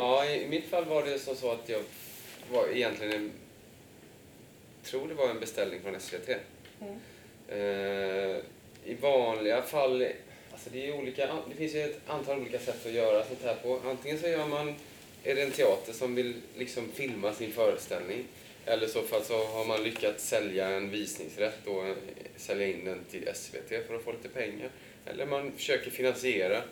[0.00, 1.82] Ja, i mitt fall var det så, så att jag
[2.52, 3.32] var egentligen en,
[4.84, 6.28] tror det var en beställning från SVT.
[6.80, 6.98] Mm.
[7.48, 8.36] Eh,
[8.84, 10.06] I vanliga fall,
[10.52, 13.54] alltså det, är olika, det finns ju ett antal olika sätt att göra sånt här
[13.54, 13.80] på.
[13.84, 14.74] Antingen så gör man,
[15.24, 18.24] är det en teater som vill liksom filma sin föreställning.
[18.66, 21.96] Eller så fall så har man lyckats sälja en visningsrätt och eh,
[22.36, 24.70] sälja in den till SVT för att få lite pengar.
[25.06, 26.62] Eller man försöker finansiera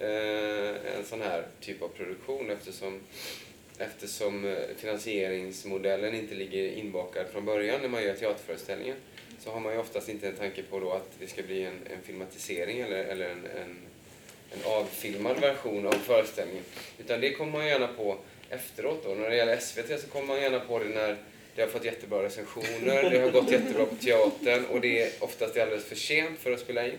[0.00, 3.00] Eh, en sån här typ av produktion eftersom,
[3.78, 8.96] eftersom eh, finansieringsmodellen inte ligger inbakad från början när man gör teaterföreställningen
[9.40, 11.78] så har man ju oftast inte en tanke på då att det ska bli en,
[11.90, 13.76] en filmatisering eller, eller en, en,
[14.52, 16.64] en avfilmad version av föreställningen.
[16.98, 18.18] Utan det kommer man gärna på
[18.50, 19.14] efteråt då.
[19.14, 21.16] När det gäller SVT så kommer man gärna på det när
[21.54, 25.58] det har fått jättebra recensioner, det har gått jättebra på teatern och det är oftast
[25.58, 26.98] alldeles för sent för att spela in.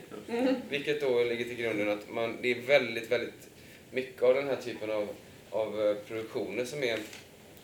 [0.70, 3.48] Vilket då ligger till grunden att man, det är väldigt, väldigt
[3.92, 5.08] mycket av den här typen av,
[5.50, 7.00] av eh, produktioner som, är,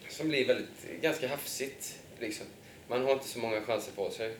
[0.10, 1.96] som blir väldigt, ganska hafsigt.
[2.20, 2.46] Liksom.
[2.88, 4.34] Man har inte så många chanser på sig.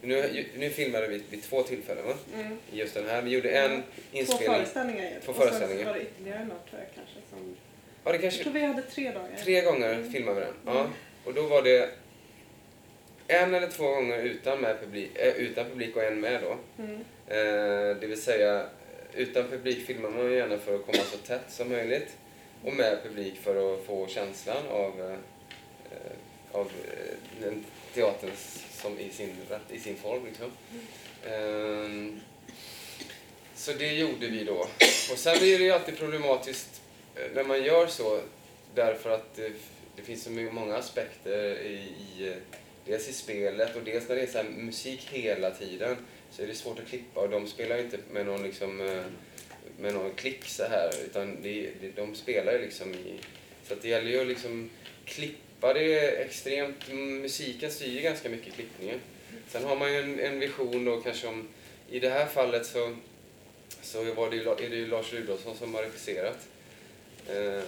[0.00, 2.14] Nu, nu filmade vi vid två tillfällen va?
[2.34, 2.58] Mm.
[2.72, 3.22] Just den här.
[3.22, 4.46] Vi gjorde en Två inspelning.
[4.56, 5.10] föreställningar.
[5.24, 5.84] Två Och sen föreställningar.
[5.84, 7.14] så var det ytterligare något tror jag kanske.
[7.30, 7.56] Som...
[8.04, 9.36] Ja, det Jag kanske tror vi hade tre dagar.
[9.44, 10.54] tre gånger filmade vi den.
[10.66, 10.90] Ja.
[11.24, 11.90] Och då var det
[13.28, 16.56] en eller två gånger utan, med publik, äh, utan publik och en med då.
[16.82, 17.00] Mm.
[17.26, 18.66] Eh, det vill säga,
[19.14, 22.16] utan publik filmar man ju gärna för att komma så tätt som möjligt.
[22.64, 25.18] Och med publik för att få känslan av, eh,
[25.90, 26.16] eh,
[26.52, 27.64] av eh, den
[27.94, 28.30] teatern
[28.82, 29.36] som i sin,
[29.70, 30.26] i sin form.
[30.26, 30.50] Liksom.
[31.24, 32.20] Eh,
[33.54, 34.58] så det gjorde vi då.
[35.12, 36.82] Och sen är det ju alltid problematiskt
[37.14, 38.20] eh, när man gör så
[38.74, 39.38] därför att
[39.96, 41.72] det, finns så många aspekter i,
[42.18, 42.36] i eh,
[42.86, 45.96] dels i spelet och dels när det är så här musik hela tiden
[46.30, 49.04] så är det svårt att klippa och de spelar inte med någon liksom eh,
[49.78, 53.18] med någon klick så här utan det, det, de spelar ju liksom i
[53.68, 54.70] så att det gäller ju att liksom
[55.04, 59.00] klippa det extremt musiken styr ju ganska mycket klippningen.
[59.48, 61.48] Sen har man ju en, en vision då kanske om
[61.90, 62.96] i det här fallet så
[63.82, 66.38] så var det ju, är det ju Lars Rudolfsson som har regisserat.
[67.28, 67.62] Eh,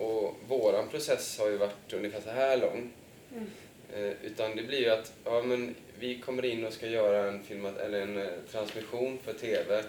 [0.00, 2.92] och våran process har ju varit ungefär så här lång.
[3.32, 3.46] Mm.
[3.94, 7.42] Eh, utan det blir ju att ja, men vi kommer in och ska göra en,
[7.42, 9.82] filmat, eller en eh, transmission för TV.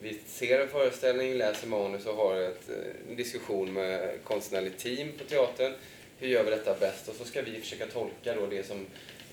[0.00, 5.12] Vi ser en föreställning, läser manus och har ett, eh, en diskussion med konstnärligt team
[5.18, 5.72] på teatern.
[6.18, 7.08] Hur gör vi detta bäst?
[7.08, 8.86] Och så ska vi försöka tolka då det som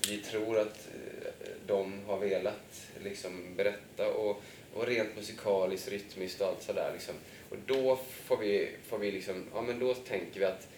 [0.08, 1.32] vi tror att eh,
[1.66, 4.08] de har velat liksom, berätta.
[4.08, 4.42] Och,
[4.74, 6.90] och rent musikaliskt, rytmiskt och allt sådär.
[6.92, 7.14] Liksom.
[7.52, 10.68] Och då får vi, får vi liksom, ja men då tänker vi att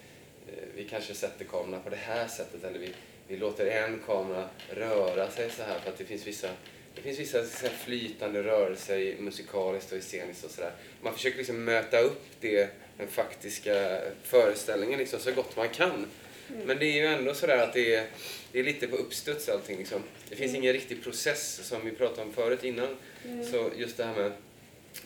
[0.47, 2.91] eh, vi kanske sätter kamerorna på det här sättet eller vi,
[3.29, 6.49] vi låter en kamera röra sig så här för att det finns vissa
[6.95, 10.73] det finns vissa så flytande rörelser musikaliskt och sceniskt och sådär.
[11.03, 12.69] Man försöker liksom möta upp det,
[12.99, 16.07] den faktiska föreställningen liksom, så gott man kan.
[16.67, 18.07] Men det är ju ändå sådär att det är,
[18.53, 19.79] det är lite på uppstuds allting.
[19.79, 20.03] Liksom.
[20.29, 22.97] Det finns ingen riktig process som vi pratade om förut innan.
[23.51, 24.33] Så just det här med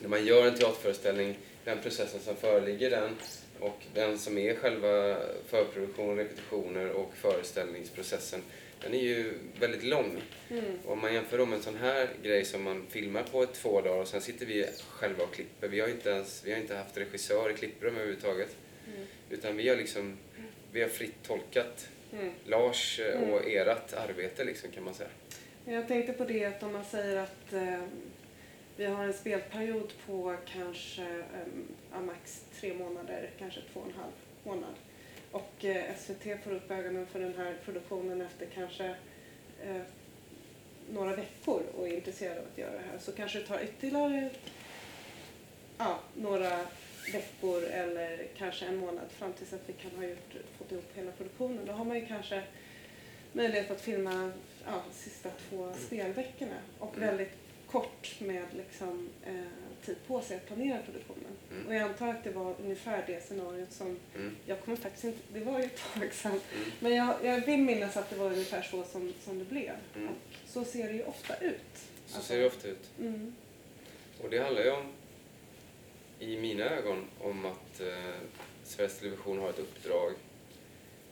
[0.01, 3.15] när man gör en teaterföreställning, den processen som föreligger den
[3.59, 8.41] och den som är själva förproduktion, repetitioner och föreställningsprocessen,
[8.81, 10.21] den är ju väldigt lång.
[10.49, 10.63] Mm.
[10.85, 13.81] Om man jämför då med en sån här grej som man filmar på ett två
[13.81, 15.67] dagar och sen sitter vi själva och klipper.
[15.67, 18.55] Vi har inte ens, vi har inte haft regissör i klipprum överhuvudtaget.
[18.87, 19.07] Mm.
[19.29, 20.17] Utan vi har liksom,
[20.71, 22.31] vi har fritt tolkat Mm.
[22.45, 25.09] Lars eh, och ert arbete liksom kan man säga.
[25.65, 27.83] Jag tänkte på det att om man säger att eh,
[28.79, 31.47] vi har en spelperiod på kanske eh,
[31.91, 34.11] ja, max tre månader, kanske två och en halv
[34.43, 34.73] månad.
[35.31, 38.95] Och eh, SVT får upp ögonen för den här produktionen efter kanske
[39.63, 39.81] eh,
[40.91, 42.99] några veckor och är intresserade av att göra det här.
[42.99, 44.29] Så kanske det tar ytterligare
[45.77, 46.59] ja, några
[47.13, 51.11] veckor eller kanske en månad fram tills att vi kan ha gjort, fått ihop hela
[51.11, 51.65] produktionen.
[51.65, 52.43] Då har man ju kanske
[53.33, 54.31] möjlighet att filma
[54.65, 57.09] ja, sista två spelveckorna och Mm.
[57.09, 59.33] väldigt kort med liksom, eh,
[59.85, 61.31] tid på sig att planera produktionen.
[61.51, 61.67] Mm.
[61.67, 64.35] Och jag antar att det var ungefär det scenariot som, Mm.
[64.45, 66.71] jag kommer faktiskt inte, det var ju ett tag sedan, Mm.
[66.79, 69.75] men jag, jag vill minnas att det var ungefär så som, som det blev.
[69.95, 70.07] Mm.
[70.09, 70.15] Och
[70.47, 71.61] så ser det ju ofta ut.
[72.07, 72.89] Så Alltså, ser det ofta ut.
[72.99, 73.35] Mm.
[74.23, 74.93] Och det handlar ju om,
[76.19, 78.13] i mina ögon, om att eh,
[78.63, 80.11] Sveriges Television har ett uppdrag.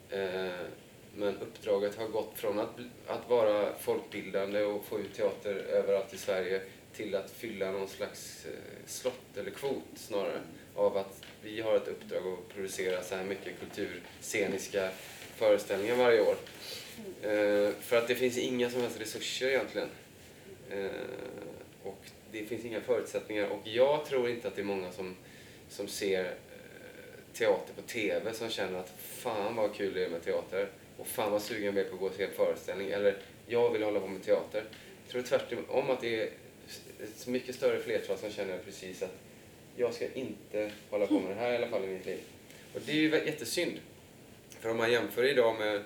[0.10, 0.66] Eh,
[1.18, 6.18] men uppdraget har gått från att, att vara folkbildande och få ut teater överallt i
[6.18, 6.62] Sverige
[6.94, 8.52] till att fylla någon slags eh,
[8.86, 10.42] slott eller kvot snarare.
[10.76, 14.90] Av att vi har ett uppdrag att producera så här mycket kultursceniska
[15.36, 16.36] föreställningar varje år.
[17.22, 19.90] Eh, för att det finns inga som helst resurser egentligen.
[20.72, 20.90] Eh,
[21.84, 22.00] och
[22.32, 25.16] det finns inga förutsättningar och jag tror inte att det är många som,
[25.70, 26.32] som ser eh,
[27.34, 31.32] teater på TV som känner att fan vad kul det är med teater och fan
[31.32, 33.18] vad sugen jag är på att gå och se en föreställning eller
[33.48, 34.64] jag vill hålla på med teater.
[35.04, 36.30] Jag tror tvärtom att det är
[37.04, 39.16] ett mycket större flertal som känner precis att
[39.76, 42.20] jag ska inte hålla på med det här i alla fall i mitt liv.
[42.74, 43.80] Och det är ju jättesynd.
[44.60, 45.84] För om man jämför idag med,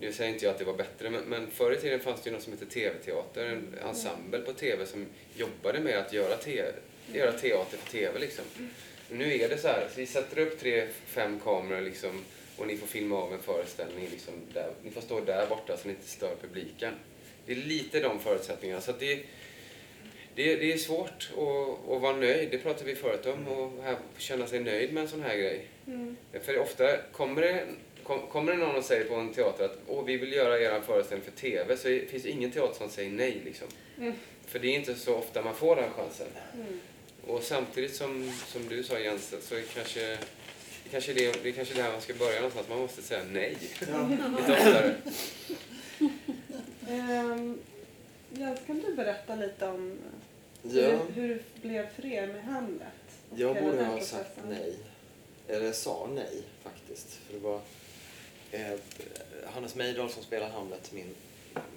[0.00, 2.30] nu säger inte jag att det var bättre, men, men förr i tiden fanns det
[2.30, 6.64] ju något som hette TV-teater, en ensemble på TV som jobbade med att göra, te,
[7.12, 8.44] göra teater för TV liksom.
[9.10, 12.24] Nu är det så här, så vi sätter upp tre, fem kameror liksom
[12.60, 14.72] och ni får filma av en föreställning liksom där.
[14.82, 16.94] Ni får stå där borta så ni inte stör publiken.
[17.46, 18.80] Det är lite de förutsättningarna.
[18.80, 19.14] Så det,
[20.34, 23.96] det, det är svårt att, att vara nöjd, det pratade vi förut om, och här,
[24.18, 25.66] känna sig nöjd med en sån här grej.
[25.86, 26.16] Mm.
[26.42, 27.66] För ofta kommer det,
[28.02, 30.80] kom, kommer det någon och säger på en teater att Åh, vi vill göra er
[30.80, 33.42] föreställning för TV, så finns det ingen teater som säger nej.
[33.44, 33.68] Liksom.
[33.98, 34.12] Mm.
[34.46, 36.26] För det är inte så ofta man får den chansen.
[36.54, 36.80] Mm.
[37.26, 40.18] Och samtidigt som, som du sa Jens, så är kanske, det
[40.90, 42.68] kanske det, det är kanske där man ska börja någonstans.
[42.68, 43.56] Man måste säga nej.
[43.80, 44.94] Lite oftare.
[46.88, 47.60] Um,
[48.32, 49.98] Jens, kan du berätta lite om
[50.62, 52.88] Ja, hur, hur det blev för er med Hamlet?
[53.34, 54.18] jag borde ha processen?
[54.18, 54.76] sagt nej.
[55.48, 57.12] Eller sa nej faktiskt.
[57.12, 57.60] För det var
[58.50, 58.78] eh,
[59.46, 61.14] Hannes Mejdal som spelar Hamlet, min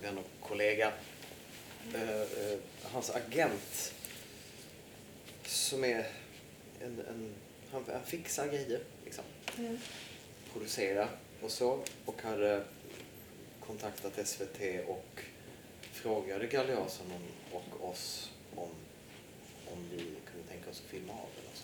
[0.01, 0.91] vän och kollega.
[1.93, 3.93] Eh, eh, hans agent
[5.45, 6.07] som är
[6.81, 7.33] en, en
[7.71, 8.79] han, han fixar grejer.
[9.57, 9.77] Mm.
[10.53, 11.09] producera
[11.41, 12.63] och så och hade
[13.59, 15.21] kontaktat SVT och
[15.81, 17.05] frågade Galeasen
[17.51, 18.69] och oss om,
[19.71, 21.63] om vi kunde tänka oss att filma av den och så.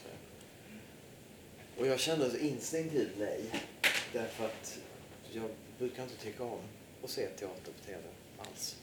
[1.82, 3.44] Och jag kände instinktivt nej
[4.14, 4.80] därför att
[5.32, 6.60] jag brukar inte tycka om
[7.04, 8.02] att se teater på TV
[8.38, 8.76] alls.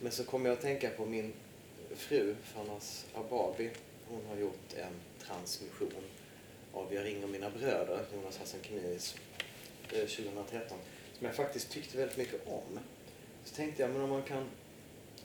[0.00, 1.32] Men så kom jag att tänka på min
[1.96, 3.70] fru, Fanas Ababi.
[4.08, 4.92] Hon har gjort en
[5.26, 6.04] transmission
[6.72, 9.16] av Jag ringer mina bröder, Jonas Hassan Khemiris,
[9.92, 10.78] eh, 2013,
[11.18, 12.78] som jag faktiskt tyckte väldigt mycket om.
[13.44, 14.46] Så tänkte jag, men om man kan,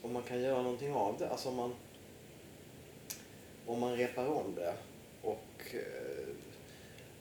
[0.02, 1.74] om man kan göra någonting av det, alltså om man,
[3.66, 4.74] om man repar om det
[5.22, 6.26] och eh,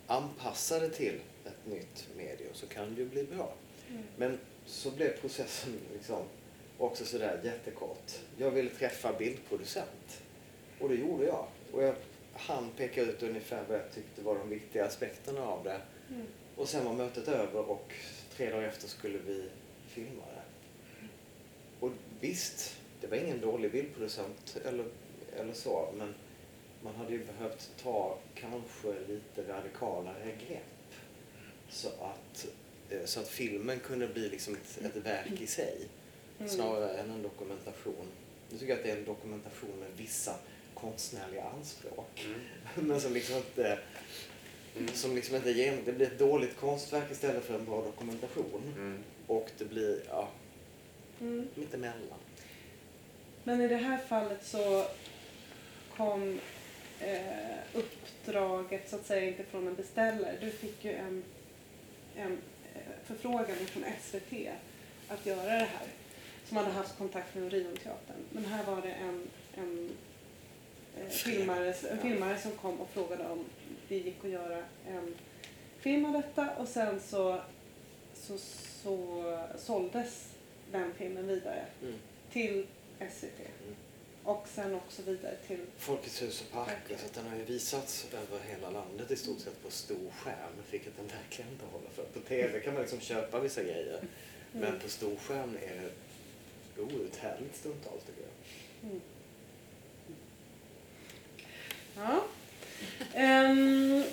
[0.08, 3.54] anpassar det till ett nytt medium så kan det ju bli bra.
[3.90, 4.04] Mm.
[4.18, 6.24] Men så blev processen liksom
[6.78, 8.12] också sådär jättekort.
[8.38, 10.22] Jag ville träffa bildproducent
[10.80, 11.48] och det gjorde jag.
[11.72, 11.96] Och jag
[12.36, 15.82] han peka ut ungefär vad jag tyckte var de viktiga aspekterna av det.
[16.10, 16.26] Mm.
[16.56, 17.94] Och sen var mötet över och
[18.36, 19.50] tre dagar efter skulle vi
[19.88, 20.42] filma det.
[21.80, 24.86] Och visst, det var ingen dålig bildproducent eller,
[25.38, 26.14] eller så, men
[26.84, 30.94] man hade ju behövt ta kanske lite radikalare grepp.
[31.70, 32.48] Så att,
[32.90, 35.78] eh, så att filmen kunde bli liksom ett, ett verk i sig,
[36.40, 36.50] Mm.
[36.50, 38.06] snarare än en dokumentation.
[38.50, 40.36] Nu tycker jag att det är en dokumentation med vissa
[40.86, 42.26] konstnärliga anspråk.
[42.26, 42.40] Mm.
[42.88, 43.80] Men som liksom inte,
[44.78, 44.88] Mm.
[44.94, 48.62] som liksom inte ger, det blir ett dåligt konstverk istället för en bra dokumentation.
[48.78, 48.98] Mm.
[49.28, 50.30] Och det blir, ja,
[51.22, 51.48] Mm.
[51.56, 52.20] mittemellan.
[53.44, 54.86] Men i det här fallet så
[55.98, 56.40] kom
[57.02, 60.38] eh, uppdraget så att säga inte från en beställare.
[60.42, 61.24] Du fick ju en,
[62.16, 62.32] en
[62.76, 64.50] eh, förfrågan från SVT
[65.08, 65.88] att göra det här.
[66.48, 68.18] Som hade haft kontakt med Orionteatern.
[68.32, 69.90] Men här var det en, en,
[71.10, 73.46] filmare, en filmare som kom och frågade om
[73.88, 75.16] det gick att göra en
[75.80, 77.42] film av detta och sen så,
[78.14, 78.38] så,
[78.84, 79.24] så
[79.58, 80.30] såldes
[80.72, 81.96] den filmen vidare Mm.
[82.32, 82.66] till
[83.12, 83.40] SVT.
[83.40, 83.76] Mm.
[84.24, 85.60] Och sen också vidare till...
[85.78, 89.40] Folkets hus och parker, så att den har ju visats över hela landet i stort
[89.40, 92.04] sett på stor skärm, vilket den verkligen inte håller för.
[92.04, 94.00] På TV kan man liksom köpa vissa grejer,
[94.52, 94.80] men Mm.
[94.80, 95.90] på stor skärm är
[96.76, 98.92] det outhärdligt stundtals tycker jag.
[101.98, 102.24] Ja.
[103.14, 104.04] Ehm,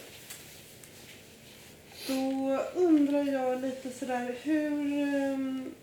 [2.08, 5.74] då undrar jag lite sådär hur, ehm,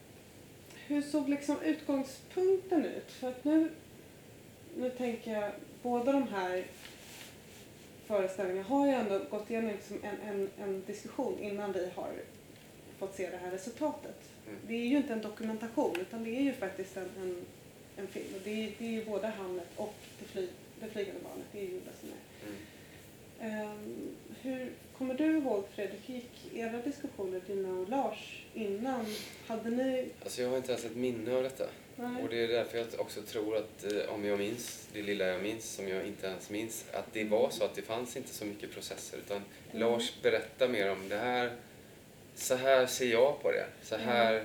[0.88, 3.12] hur såg liksom utgångspunkten ut?
[3.12, 3.70] För att nu,
[4.78, 5.52] nu tänker jag,
[5.82, 6.64] båda de här
[8.08, 12.12] föreställningarna har ju ändå gått igenom liksom en, en, en diskussion innan vi har
[13.00, 14.18] fått se det här resultatet.
[14.48, 14.60] Mm.
[14.68, 17.46] Det är ju inte en dokumentation utan det är ju faktiskt en, en,
[17.98, 18.36] en film.
[18.36, 20.48] Och det, är, det är ju både Hamlet och Det, fly,
[20.82, 21.46] det flygande barnet.
[21.52, 22.48] Det är ju det som är.
[22.48, 22.58] Mm.
[23.42, 29.06] Ehm, hur kommer du ihåg Fredrik, era diskussioner, dina och Lars, innan?
[29.48, 30.10] Hade ni...
[30.24, 31.66] Alltså jag har inte ens ett minne av detta.
[31.96, 32.24] Nej.
[32.24, 35.44] Och det är därför jag också tror att eh, om jag minns, det lilla jag
[35.44, 38.46] minns som jag inte ens minns, att det var så att det fanns inte så
[38.46, 39.82] mycket processer utan Mm.
[39.82, 41.52] Lars berättar mer om det här,
[42.36, 44.44] så här ser jag på det, så här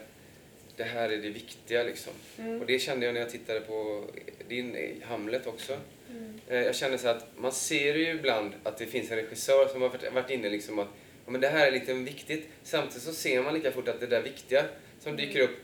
[0.77, 2.13] det här är det viktiga liksom.
[2.39, 2.61] Mm.
[2.61, 4.05] Och det kände jag när jag tittade på
[4.49, 5.79] din eh, Hamlet också.
[6.15, 6.65] Mm.
[6.65, 9.89] Jag kände så att man ser ju ibland att det finns en regissör som har
[10.13, 10.89] varit- inne liksom att
[11.25, 12.49] ja, men det här är lite viktigt.
[12.63, 14.65] Samtidigt så ser man lika fort att det där viktiga
[15.01, 15.57] som dyker upp,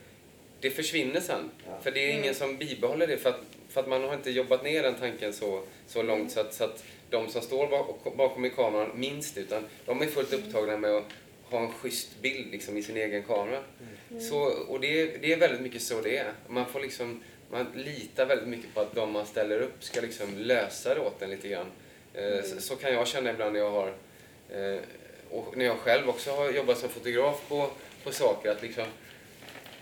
[0.59, 1.51] det försvinner sen.
[1.67, 1.79] Ja.
[1.83, 2.33] För det är ingen Mm.
[2.35, 3.39] som bibehåller det för att,
[3.69, 6.63] för att man har inte jobbat ner den tanken så, så långt så att, så
[6.63, 9.41] att de som står bak- bakom i kameran minns det.
[9.41, 11.03] Utan de är fullt upptagna med att
[11.43, 13.63] ha en schysst bild liksom, i sin egen kamera.
[14.29, 16.33] Så, och det, är- det är väldigt mycket så det är.
[16.47, 20.37] Man får liksom man litar väldigt mycket på att de man ställer upp ska liksom
[20.37, 21.71] lösa det åt en lite grann.
[22.13, 23.87] Eh, så, så kan jag känna ibland när jag har
[24.49, 24.79] eh,
[25.29, 27.69] och när jag själv också har jobbat som fotograf på,
[28.03, 28.85] på saker att liksom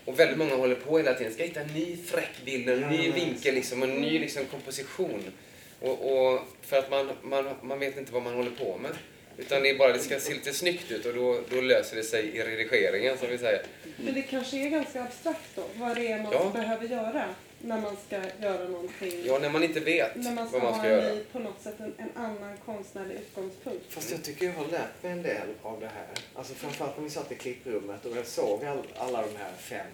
[0.04, 1.32] och väldigt många håller på hela tiden.
[1.32, 5.32] Ska hitta en ny fräck bild, en ny vinkel, liksom, en ny liksom, komposition.
[5.80, 8.90] Och, och för att man, man, man vet inte vad man håller på med.
[9.38, 12.02] Utan det är bara det ska se lite snyggt ut och då, då löser det
[12.02, 13.62] sig i redigeringen som vi säger.
[13.96, 16.50] Men det kanske är ganska abstrakt då, vad det är man Ja.
[16.54, 17.24] behöver göra
[17.62, 19.12] när man ska göra någonting.
[19.24, 21.24] Ja, när man inte vet när man ska, vad man ska ha göra.
[21.32, 23.84] på något sätt en, en annan konstnärlig utgångspunkt.
[23.88, 26.08] Fast jag tycker jag har lärt mig en del av det här.
[26.34, 29.86] Alltså framförallt när vi satt i klipprummet och jag såg all, alla de här fem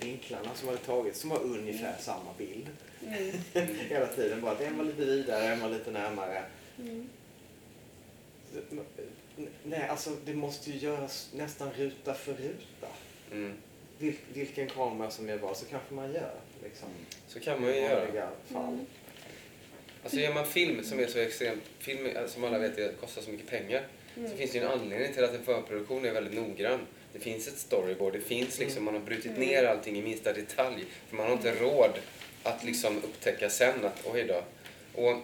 [0.00, 2.68] vinklarna som hade tagits som var ungefär samma bild.
[3.06, 3.32] Mm.
[3.88, 4.40] Hela tiden.
[4.40, 6.42] Bara att en var lite vidare, en var lite närmare.
[6.78, 7.08] Mm.
[9.64, 12.88] Nej, alltså det måste ju göras nästan ruta för ruta.
[13.32, 13.52] Mm.
[13.98, 16.34] Vil, vilken kamera som gör vad så kanske man gör.
[16.64, 16.88] Liksom,
[17.28, 18.28] Så kan man ju göra.
[18.52, 18.62] fall.
[18.72, 18.86] Mm.
[20.02, 23.50] Alltså gör man film som är så extremt, film som alla vet kostar så mycket
[23.50, 23.86] pengar.
[24.14, 24.36] Så Mm.
[24.36, 26.80] finns det ju en anledning till att en förproduktion är väldigt noggrann.
[27.12, 29.40] Det finns ett storyboard, det finns liksom, man har brutit Mm.
[29.40, 30.84] ner allting i minsta detalj.
[31.08, 31.90] För man har inte råd
[32.42, 34.42] att liksom upptäcka sen att oj då.
[35.02, 35.16] Och,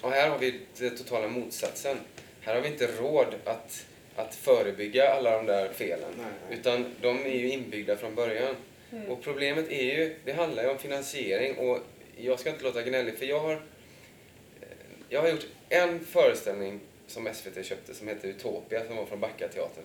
[0.00, 1.96] och här har vi den totala motsatsen.
[2.40, 6.10] Här har vi inte råd att, att förebygga alla de där felen.
[6.18, 6.58] Nej, nej.
[6.58, 8.56] Utan de är ju inbyggda från början.
[8.92, 9.10] Mm.
[9.10, 11.78] Och problemet är ju, det handlar ju om finansiering och
[12.16, 13.58] jag ska inte låta gnällig för jag har, eh,
[15.08, 19.84] jag har gjort en föreställning som SVT köpte som heter Utopia som var från Backateatern.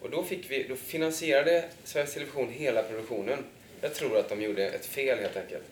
[0.00, 3.38] Och då, fick vi, då finansierade Sveriges Television hela produktionen.
[3.80, 5.64] Jag tror att de gjorde ett fel helt enkelt.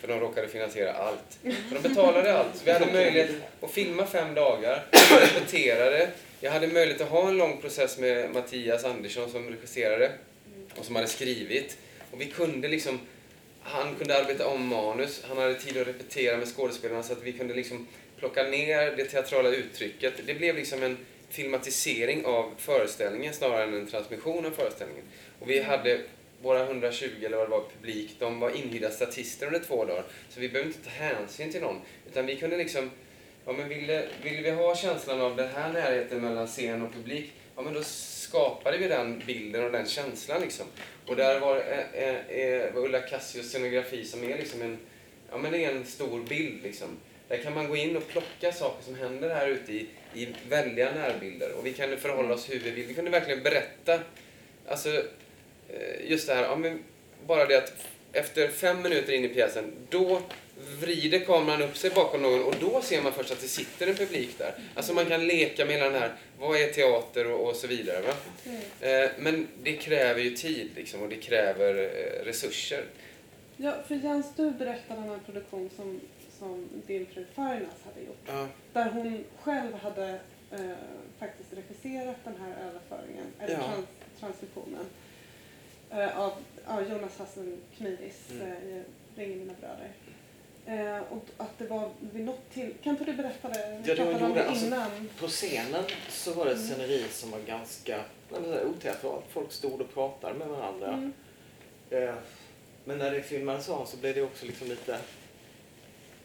[0.00, 1.38] För de råkade finansiera allt.
[1.42, 2.62] För de betalade allt.
[2.64, 4.84] Vi hade möjlighet att filma fem dagar,
[5.20, 6.08] repeterade.
[6.40, 10.10] Jag hade möjlighet att ha en lång process med Mattias Andersson som regisserade
[10.76, 11.78] och som hade skrivit.
[12.12, 13.00] Och vi kunde liksom,
[13.60, 17.32] han kunde arbeta om manus, han hade tid att repetera med skådespelarna så att vi
[17.32, 17.86] kunde liksom
[18.18, 20.14] plocka ner det teatrala uttrycket.
[20.26, 20.96] Det blev liksom en
[21.30, 25.04] filmatisering av föreställningen snarare än en transmission av föreställningen.
[25.40, 26.00] Och vi hade
[26.42, 30.04] våra 120 eller vad det var publik, de var inhyrda statister under två dagar.
[30.28, 31.80] Så vi behövde inte ta hänsyn till någon.
[32.10, 32.90] Utan vi kunde liksom,
[33.46, 37.32] ja men ville, ville vi ha känslan av den här närheten mellan scen och publik,
[37.56, 37.82] ja men då
[38.32, 40.66] skapade vi den bilden och den känslan liksom.
[41.06, 44.78] Och där var, eh, eh, eh, var Ulla Cassios scenografi som är liksom en,
[45.30, 46.88] ja men det är en stor bild liksom.
[47.28, 50.92] Där kan man gå in och plocka saker som händer här ute i, i väldiga
[50.92, 51.52] närbilder.
[51.52, 52.86] Och vi kunde förhålla oss hur vi vill.
[52.86, 54.00] Vi kunde verkligen berätta,
[54.68, 54.88] alltså
[55.68, 56.84] eh, just det här, ja, men
[57.26, 57.72] bara det att
[58.12, 60.22] efter fem minuter in i pjäsen, då
[60.80, 63.94] vrider kameran upp sig bakom någon och då ser man först att det sitter en
[63.94, 64.54] publik där.
[64.74, 68.00] Alltså man kan leka med den här, vad är teater och, och så vidare.
[68.00, 68.12] Va?
[68.46, 69.04] Mm.
[69.04, 72.84] Eh, men det kräver ju tid liksom, och det kräver eh, resurser.
[73.56, 76.00] Ja, för Jens, du berättade om en produktion som,
[76.38, 78.22] som din fru Farnas hade gjort.
[78.26, 80.08] Ja, Där hon själv hade
[80.52, 80.60] eh,
[81.18, 83.58] faktiskt regisserat den här överföringen, eller Ja.
[83.60, 83.86] trans,
[84.20, 84.84] transmissionen,
[85.90, 86.32] eh, av,
[86.66, 88.46] av Jonas Hassan Kmiris Mm.
[88.52, 88.82] eh, i
[89.16, 89.88] Ring mina bröder.
[90.66, 92.74] Eh, och att det var vid något till...
[92.82, 93.80] Kan inte du berätta det?
[93.82, 95.08] Vi Ja, det om gjorde, alltså- innan.
[95.20, 98.00] På scenen så var det ett sceneri som var ganska
[98.66, 99.24] oteatralt.
[99.28, 100.88] Folk stod och pratade med varandra.
[100.88, 101.12] Mm.
[101.90, 102.14] Eh,
[102.84, 104.98] Men när det filmades om så blev det också liksom lite,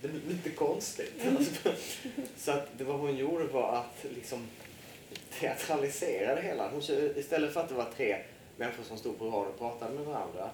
[0.02, 1.14] det blev lite konstigt.
[1.38, 1.70] Alltså,
[2.38, 4.48] så att det vad hon gjorde var att liksom
[5.40, 6.70] teatralisera det hela.
[6.70, 6.82] Hon,
[7.16, 8.18] istället för att det var tre
[8.58, 10.50] människor som stod på rad och pratade med varandra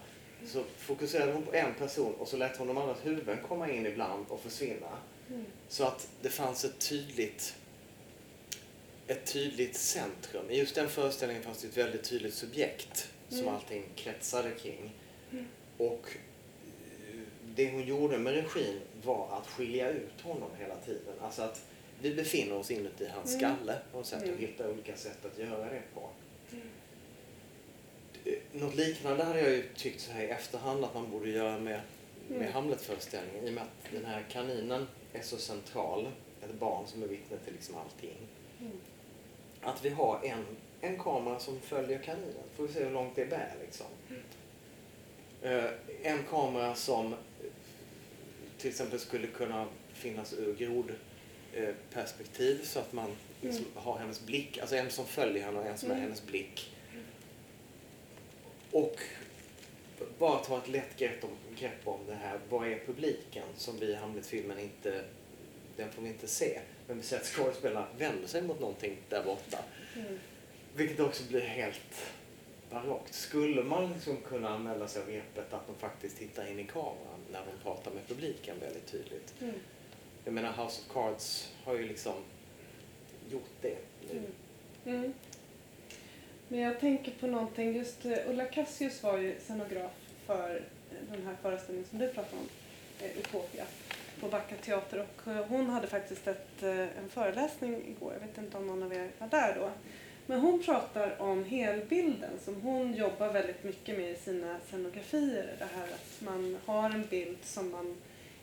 [0.48, 3.86] så fokuserade hon på en person och så lät hon de andras huvuden komma in
[3.86, 4.98] ibland och försvinna.
[5.30, 5.46] Mm.
[5.68, 7.56] Så att det fanns ett tydligt
[9.08, 10.50] ett tydligt centrum.
[10.50, 13.54] I just den föreställningen fanns det ett väldigt tydligt subjekt som Mm.
[13.56, 14.92] allting kretsade kring.
[15.32, 15.46] Mm.
[15.78, 16.06] Och
[17.12, 17.20] eh,
[17.56, 21.14] det hon gjorde med regin var att skilja ut honom hela tiden.
[21.22, 21.62] Alltså att
[22.02, 23.40] vi befinner oss inuti hans Mm.
[23.40, 24.40] skalle på något sätt och Mm.
[24.40, 26.10] hittar olika sätt att göra det på.
[28.26, 28.36] Mm.
[28.54, 31.58] Eh, Något liknande hade jag ju tyckt så här i efterhand att man borde göra
[31.60, 31.82] med,
[32.28, 32.54] med Mm.
[32.54, 36.08] Hamlet-föreställningen i och med att den här kaninen är så central.
[36.44, 38.18] Ett barn som är vittne till liksom allting.
[38.60, 38.72] Mm.
[39.62, 40.46] Att vi har en,
[40.82, 42.44] en kamera som följer kaninen.
[42.56, 43.86] Får vi se hur långt det bär liksom.
[45.42, 45.66] Eh,
[46.04, 47.20] en kamera som eh,
[48.58, 50.56] till exempel skulle kunna finnas ur
[51.56, 53.10] grodperspektiv så att man
[53.42, 56.04] liksom har hennes blick, alltså en som följer henne och en som är Mm.
[56.04, 56.70] hennes blick.
[58.74, 59.00] Och
[60.20, 62.40] bara ta ett lätt grepp om, grepp om det här.
[62.50, 65.04] Vad är publiken som vi i Hamlet-filmen inte,
[65.78, 66.60] den får vi inte se.
[66.88, 69.58] Men vi ser att skådespelarna vänder sig mot någonting där borta.
[69.96, 70.20] Mm.
[70.76, 72.12] Vilket också blir helt
[72.72, 73.14] barockt.
[73.14, 77.20] Skulle man liksom kunna anmäla sig av repet att de faktiskt tittar in i kameran
[77.32, 79.34] när de pratar med publiken väldigt tydligt.
[79.42, 79.56] Mm.
[80.26, 82.14] Jag menar House of Cards har ju liksom
[83.32, 83.78] gjort det
[84.12, 84.18] nu.
[84.18, 84.32] Mm.
[85.00, 85.14] Mm.
[86.54, 89.92] Men jag tänker på någonting, just eh, Ulla Cassius var ju scenograf
[90.26, 90.56] för
[90.92, 92.50] eh, den här föreställningen som du pratade om,
[93.00, 93.64] eh, Utopia,
[94.20, 98.68] på Backa teater och hon hade faktiskt ett, en föreläsning igår, jag vet inte om
[98.68, 99.70] någon av er var där då.
[100.26, 105.56] Men hon pratar om helbilden som hon jobbar väldigt mycket med i sina scenografier.
[105.60, 107.96] Det här att man har en bild som man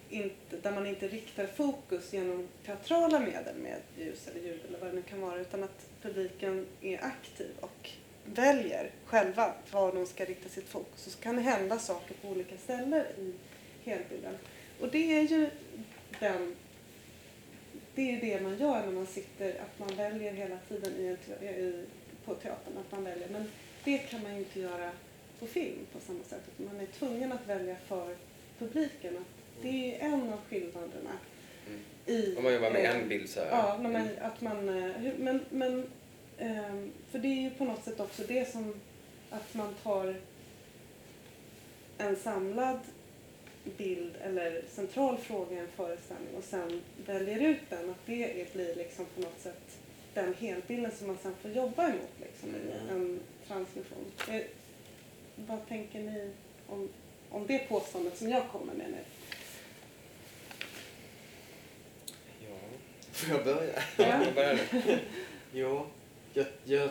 [0.09, 4.89] inte, där man inte riktar fokus genom teatrala medel med ljus eller ljud eller vad
[4.89, 7.91] det nu kan vara utan att publiken är aktiv och
[8.25, 11.07] väljer själva var de ska rikta sitt fokus.
[11.07, 13.33] Och så kan det hända saker på olika ställen i
[13.91, 14.35] helbilden.
[14.81, 15.51] Och det är ju
[16.21, 16.57] den
[17.95, 21.87] det är det man gör när man sitter, att man väljer hela tiden i i,
[22.25, 23.29] på teatern, att man väljer.
[23.29, 23.51] Men
[23.85, 24.91] det kan man ju inte göra
[25.39, 26.41] på film på samma sätt.
[26.49, 28.17] Utan man är tvungen att välja för
[28.59, 29.17] publiken.
[29.17, 31.30] Att det är en av skillnaderna Mm
[32.07, 32.37] i...
[32.37, 33.49] Om man jobbar med en bild så här.
[33.51, 35.91] Ja, när man, att man, eh, men, men
[36.39, 38.75] ehm, för det är ju på något sätt också det som
[39.31, 40.15] att man tar
[41.99, 42.81] en samlad
[43.77, 47.91] bild eller central fråga i en föreställning och sen väljer ut den.
[47.91, 49.79] Att det blir liksom på något sätt
[50.15, 52.97] den helbilden som man sen får jobba emot liksom, i Mm.
[53.03, 54.05] en transmission.
[54.29, 54.43] Eh,
[55.37, 56.31] vad tänker ni
[56.67, 56.89] om,
[57.31, 58.99] om det påståendet som jag kommer med nu?
[62.41, 62.57] Ja.
[63.21, 63.83] Får jag börja?
[63.97, 64.99] Ja, jag börjar nu.
[65.53, 65.87] Jo,
[66.35, 66.91] jag, jag...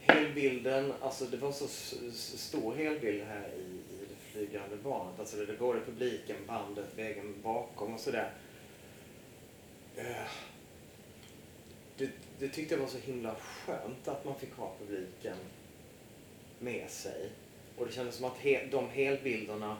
[0.00, 1.68] Helbilden, alltså det var så
[2.12, 5.20] stor helbild här i, i det flygande barnet.
[5.20, 8.32] Alltså det är både publiken, bandet, vägen bakom och sådär.
[9.96, 10.28] Eh,
[11.98, 15.36] Det, det tyckte jag var så himla skönt att man fick ha publiken
[16.58, 17.30] med sig.
[17.78, 19.76] Och det kändes som att he, de helbilderna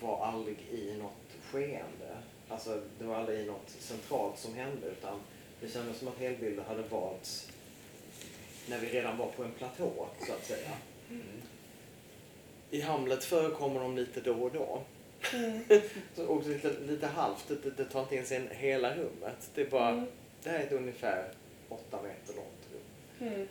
[0.00, 2.16] var aldrig i något skeende.
[2.50, 5.20] Alltså det var aldrig i något centralt som hände utan
[5.60, 7.48] det kändes som att helbilder hade valts
[8.68, 10.70] när vi redan var på en platå, så att säga.
[11.10, 11.22] Mm.
[12.70, 14.82] I Hamlet förekommer de lite då och då.
[15.34, 15.60] Mm.
[16.14, 19.50] Så också lite, lite halvt, det, det, tar inte ens in hela rummet.
[19.54, 20.06] Det är bara, Mm.
[20.42, 21.32] det här är ett ungefär
[21.68, 23.28] åtta meter långt rum.
[23.28, 23.48] Mm.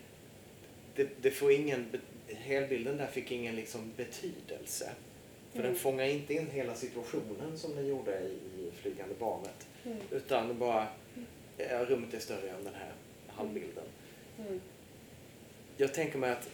[0.96, 1.86] Det, det får ingen,
[2.28, 4.92] helbilden där fick ingen liksom betydelse.
[5.52, 5.72] För Mm.
[5.72, 9.68] den fångar inte in hela situationen som den gjorde i Flygande barnet.
[9.86, 9.98] Mm.
[10.12, 10.88] Utan bara,
[11.58, 12.92] rummet är större än den här
[13.28, 13.84] halvbilden.
[14.40, 14.62] Mm.
[15.78, 16.50] Jag tänker mig att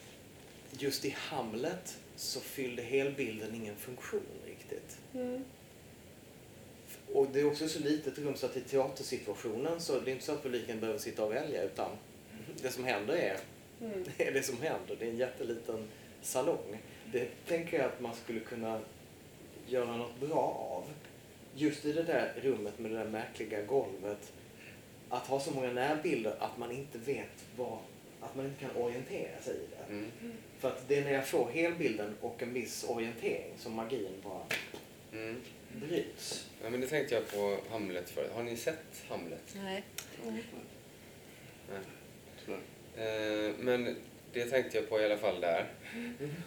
[0.71, 4.97] just i Hamlet så fyllde helbilden ingen funktion riktigt.
[5.13, 5.43] Mm.
[7.13, 10.25] Och det är också så litet rum så att i teatersituationen så det är inte
[10.25, 11.89] så att publiken behöver sitta och välja utan
[12.61, 13.39] det som händer är,
[13.81, 14.03] Mm.
[14.17, 14.95] det är det som händer.
[14.99, 15.87] Det är en jätteliten
[16.21, 16.81] salong.
[17.11, 18.79] Det tänker jag att man skulle kunna
[19.67, 20.83] göra något bra av.
[21.57, 24.31] Just i det där rummet med det där märkliga golvet.
[25.09, 27.77] Att ha så många närbilder att man inte vet vad,
[28.21, 29.93] att man inte kan orientera sig i det.
[29.93, 30.11] Mm.
[30.59, 34.41] För att det är när jag får helbilden och en viss orientering som magin bara
[35.13, 35.41] Mm.
[35.81, 36.49] bryts.
[36.63, 38.31] Ja, men det tänkte jag på Hamlet förut.
[38.35, 39.55] Har ni sett Hamlet?
[39.55, 39.83] Nej.
[40.25, 40.43] Nej.
[42.97, 43.95] Eh, men
[44.35, 45.65] det tänkte jag på i alla fall där.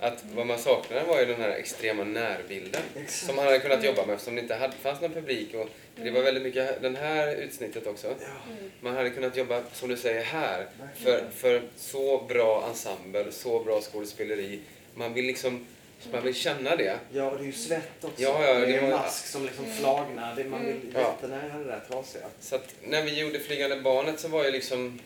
[0.00, 2.82] Att vad man saknade var ju den här extrema närbilden.
[2.96, 3.26] Exakt.
[3.26, 5.54] Som man hade kunnat jobba med eftersom det inte hade, fanns någon publik.
[5.54, 8.06] Och det var väldigt mycket den här utsnittet också.
[8.06, 8.14] Ja,
[8.58, 8.70] Mm.
[8.80, 10.66] Man hade kunnat jobba, som du säger, här.
[10.96, 14.60] För, för så bra ensemble, så bra skådespeleri.
[14.94, 15.66] Man vill liksom,
[16.12, 16.98] man vill känna det.
[17.12, 18.22] Ja, och det är ju svett också.
[18.22, 20.36] Ja, ja, det det är en mask som liksom flagnar.
[20.36, 20.90] Det, man vill Mm.
[20.94, 21.14] Ja.
[21.20, 22.24] jättenära det där trasiga.
[22.40, 25.00] Så att när vi gjorde Flygande barnet så var ju liksom...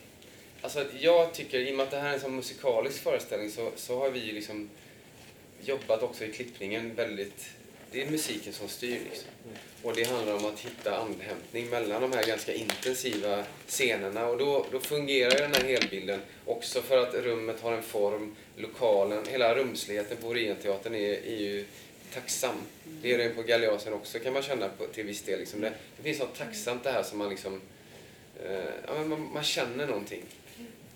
[0.63, 3.71] Alltså jag tycker, i och med att det här är en sån musikalisk föreställning så,
[3.75, 4.69] så har vi ju liksom
[5.61, 7.49] jobbat också i klippningen väldigt...
[7.91, 9.29] Det är musiken som styr liksom.
[9.45, 9.57] Mm.
[9.83, 14.65] Och det handlar om att hitta andhämtning mellan de här ganska intensiva scenerna och då,
[14.71, 19.55] då fungerar ju den här helbilden också för att rummet har en form, lokalen, hela
[19.55, 21.65] rumsligheten på Orienteatern är, är ju
[22.13, 22.55] tacksam.
[22.83, 25.39] Det är det på Galeasen också kan man känna på, till viss del.
[25.39, 27.61] Liksom det, det finns något tacksamt det här som man liksom...
[28.43, 30.23] Eh, ja, man, man känner någonting.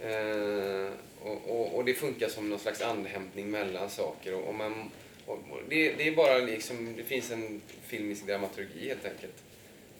[0.01, 4.33] Eh, Och, och, och det funkar som någon slags andhämtning mellan saker.
[4.35, 4.91] Och, och man,
[5.25, 9.43] och, och det, det är bara liksom, det finns en filmisk dramaturgi helt enkelt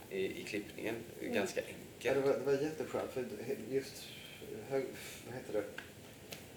[0.10, 0.96] i, i klippningen.
[1.22, 1.34] Mm.
[1.34, 2.16] ganska Ja, enkelt.
[2.26, 3.26] det, var, det var jätteskönt för
[3.72, 4.08] just
[4.70, 4.86] hög,
[5.26, 5.64] vad heter det?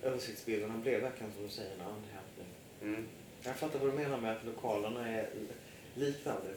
[0.08, 2.46] översiktsbilderna blev verkligen som du säger en andhämtning.
[2.82, 3.06] Mm.
[3.42, 5.28] Jag fattar vad du menar med att lokalerna är
[5.94, 6.48] liknande.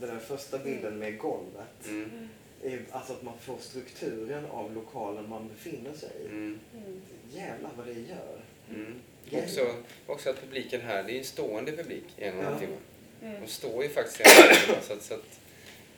[0.00, 1.86] Den där första bilden med golvet.
[1.88, 2.28] Mm.
[2.66, 6.26] Är, alltså att man får strukturen av lokalen man befinner sig i.
[6.26, 6.58] Mm.
[6.74, 7.00] Mm.
[7.32, 8.40] Jävlar vad det gör.
[8.70, 8.94] Mm.
[9.32, 9.74] Också,
[10.06, 12.60] också att publiken här, det är en stående publik i en och en halv Ja.
[12.66, 12.76] timme.
[13.22, 13.40] Mm.
[13.40, 14.78] De står ju faktiskt i en halv timme.
[14.82, 15.40] Så att, så att,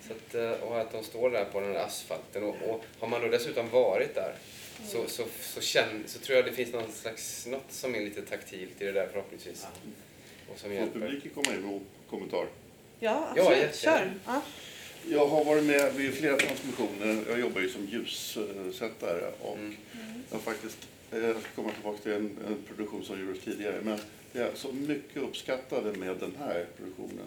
[0.06, 2.42] så att, eh, och att de står där på den där asfalten.
[2.44, 4.34] Och, och har man då dessutom varit där
[4.86, 8.22] så, så, så, känn, så tror jag det finns någon slags, något som är lite
[8.22, 9.62] taktilt i det där förhoppningsvis.
[9.72, 9.90] Ja.
[10.52, 11.00] Och som Får hjälper.
[11.00, 12.46] publiken komma in med kommentar?
[13.00, 13.58] Ja, Ja, absolut.
[13.58, 13.98] jättegärna.
[13.98, 14.14] Kör.
[14.26, 14.42] Ja.
[15.06, 17.24] Jag har varit med vid flera transmissioner.
[17.28, 19.74] Jag jobbar ju som ljussättare och Mm.
[20.30, 23.80] jag har faktiskt, eh, jag ska komma tillbaka till en, en produktion som gjordes tidigare,
[23.84, 23.98] men
[24.32, 27.24] det jag så mycket uppskattade med den här produktionen,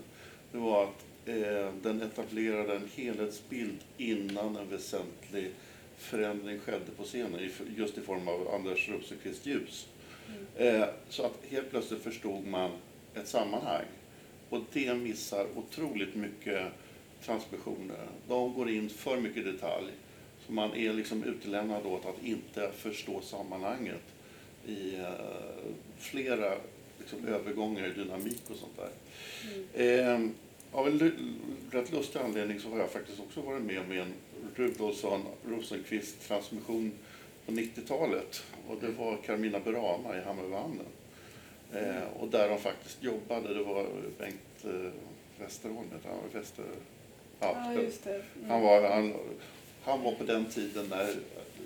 [0.52, 5.52] det var att eh, den etablerade en helhetsbild innan en väsentlig
[5.98, 9.88] förändring skedde på scenen, just i form av Anders Rosenqvists ljus.
[10.58, 12.72] Eh, så att helt plötsligt förstod man
[13.16, 13.86] ett sammanhang.
[14.50, 16.68] Och det missar otroligt mycket
[17.26, 18.08] transmissioner.
[18.28, 19.92] De går in för mycket detalj.
[20.46, 24.02] Så man är liksom utlämnad åt att inte förstå sammanhanget
[24.68, 25.08] i eh,
[25.98, 26.54] flera
[27.00, 28.92] liksom, övergångar i dynamik och sånt där.
[29.74, 30.28] Eh,
[30.72, 31.00] av en
[31.72, 34.14] rätt lustig anledning så har jag faktiskt också varit med med en
[34.56, 36.92] Rudolfsson Rosenqvist transmission
[37.46, 38.44] på 90-talet.
[38.68, 40.86] Och det var Carmina Burana i Hammarbyhamnen.
[41.74, 44.92] Eh, och där de faktiskt jobbade, det var Bengt eh,
[45.40, 46.66] Westerholm, han var Wester...
[47.42, 48.16] Ja, just det.
[48.16, 48.50] Mm.
[48.50, 49.14] Han var, han,
[49.84, 51.14] han var på den tiden när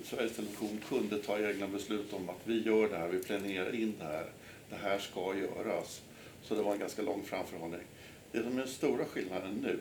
[0.04, 3.94] Sveriges Television kunde ta egna beslut om att vi gör det här, vi planerar in
[4.00, 4.26] det här,
[4.70, 6.02] det här ska göras.
[6.44, 7.82] Så det var en ganska lång framförhållning.
[8.32, 9.80] Det som är den stora skillnaden nu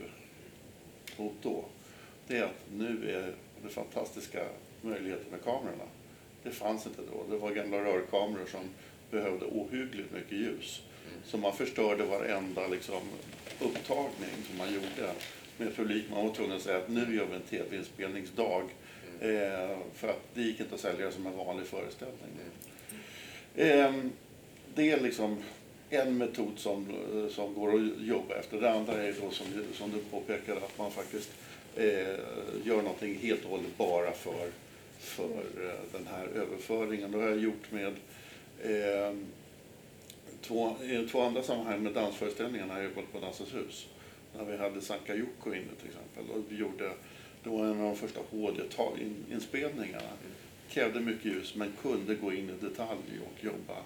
[1.16, 1.64] mot då,
[2.26, 4.44] det är att nu är det fantastiska
[4.80, 5.84] möjligheter med kamerorna.
[6.42, 7.24] Det fanns inte då.
[7.30, 8.60] Det var gamla rörkameror som
[9.10, 10.82] behövde ohyggligt mycket ljus.
[11.24, 13.02] Så man förstörde varenda liksom,
[13.60, 15.12] upptagning som man gjorde
[15.58, 16.04] med publik.
[16.10, 18.62] Man var tvungen att säga att nu gör vi en tv-inspelningsdag.
[19.20, 22.30] Eh, för att det gick inte att sälja det som en vanlig föreställning.
[23.56, 24.10] Ehm,
[24.74, 25.42] det är liksom
[25.90, 28.60] en metod som, eh, som går att jobba efter.
[28.60, 31.30] Det andra är då som, du- som du påpekade att man faktiskt
[31.76, 32.18] eh,
[32.64, 34.50] gör någonting helt och hållet bara för,
[34.98, 35.24] för
[35.66, 37.10] eh, den här överföringen.
[37.12, 37.94] Det har jag gjort med
[38.62, 39.14] eh,
[40.42, 43.86] två, i två andra sammanhang med dansföreställningarna har jag jobbat på Dansens hus.
[44.36, 46.36] När vi hade Sanka Jukko inne till exempel.
[46.36, 46.92] Och vi gjorde,
[47.42, 50.10] det var en av de första HD-inspelningarna.
[50.68, 53.76] Krävde mycket ljus men kunde gå in i detalj och jobba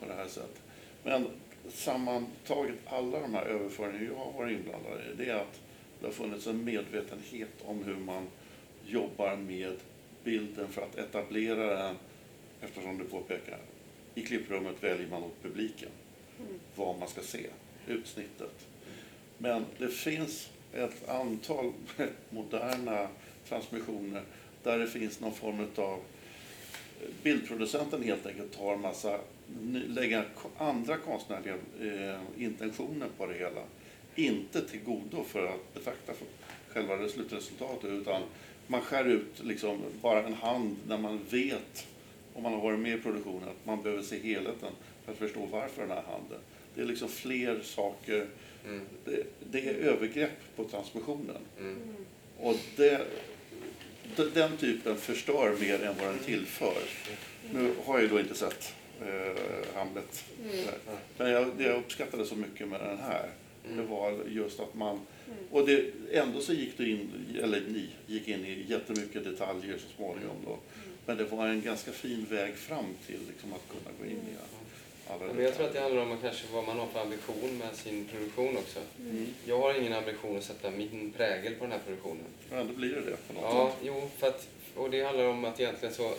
[0.00, 0.62] på det här sättet.
[1.04, 1.26] Men
[1.68, 5.60] sammantaget, alla de här överföringarna jag har varit inblandad i, det är att
[6.00, 8.26] det har funnits en medvetenhet om hur man
[8.86, 9.76] jobbar med
[10.24, 11.96] bilden för att etablera den,
[12.60, 13.58] eftersom du påpekar,
[14.14, 15.88] i klipprummet väljer man åt publiken
[16.76, 17.46] vad man ska se,
[17.86, 18.66] utsnittet.
[19.42, 21.72] Men det finns ett antal
[22.30, 23.08] moderna
[23.48, 24.22] transmissioner
[24.62, 29.20] där det finns någon form av eh, bildproducenten helt enkelt tar massa,
[29.86, 30.24] lägger
[30.58, 33.62] andra konstnärliga eh, intentioner på det hela.
[34.14, 36.12] Inte till godo för att betrakta
[36.68, 38.22] själva slutresultatet utan
[38.66, 41.86] man skär ut liksom bara en hand när man vet,
[42.34, 44.72] om man har varit med i produktionen, att man behöver se helheten
[45.04, 46.38] för att förstå varför den här handen.
[46.74, 48.26] Det är liksom fler saker,
[48.66, 48.80] Mm.
[49.04, 51.42] det, det är övergrepp på transmissionen.
[51.58, 51.76] Mm.
[52.38, 53.06] Och det,
[54.34, 56.82] den typen förstör mer än vad den tillför.
[57.52, 60.24] Nu har jag ju då inte sett eh, Hamlet.
[61.16, 63.30] Men jag, det jag uppskattade så mycket med den här,
[63.76, 65.00] det var just att man...
[65.50, 67.10] Och det, ändå så gick du in,
[67.42, 70.58] eller ni gick in i jättemycket detaljer så småningom då.
[71.06, 74.36] Men det var en ganska fin väg fram till liksom, att kunna gå in i
[74.38, 74.59] alla
[75.10, 77.74] Ja, Men jag tror att det handlar om kanske vad man har för ambition med
[77.76, 78.80] sin produktion också.
[79.00, 79.26] Mm.
[79.46, 82.24] Jag har ingen ambition att sätta min prägel på den här produktionen.
[82.50, 83.78] Men då blir det det på något Ja, sätt.
[83.82, 86.12] jo, för att, och det handlar om att egentligen så...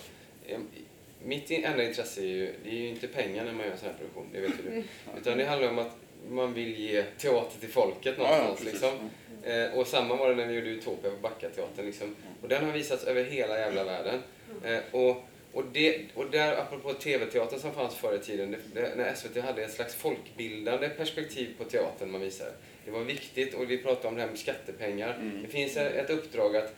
[1.24, 3.88] Mitt enda intresse är ju, det är ju inte pengar när man gör en sån
[3.90, 4.84] här produktion, det vet ju du.
[5.20, 5.92] Utan det handlar om att
[6.30, 8.72] man vill ge teater till folket Ja, ja, någonstans.
[8.72, 8.82] precis.
[8.82, 9.10] liksom.
[9.52, 11.86] Eh, och samma var det när vi gjorde Utopia på Backateatern.
[11.86, 12.16] Liksom.
[12.42, 14.20] Och den har visats över hela jävla världen.
[14.64, 18.96] Eh, och, och, det, och där, apropå TV-teatern som fanns förr i tiden, det, det,
[18.96, 22.52] när SVT hade ett slags folkbildande perspektiv på teatern man visade.
[22.86, 25.14] Det var viktigt, och vi pratade om det här med skattepengar.
[25.20, 25.44] Mm.
[25.44, 26.76] Det finns ett uppdrag att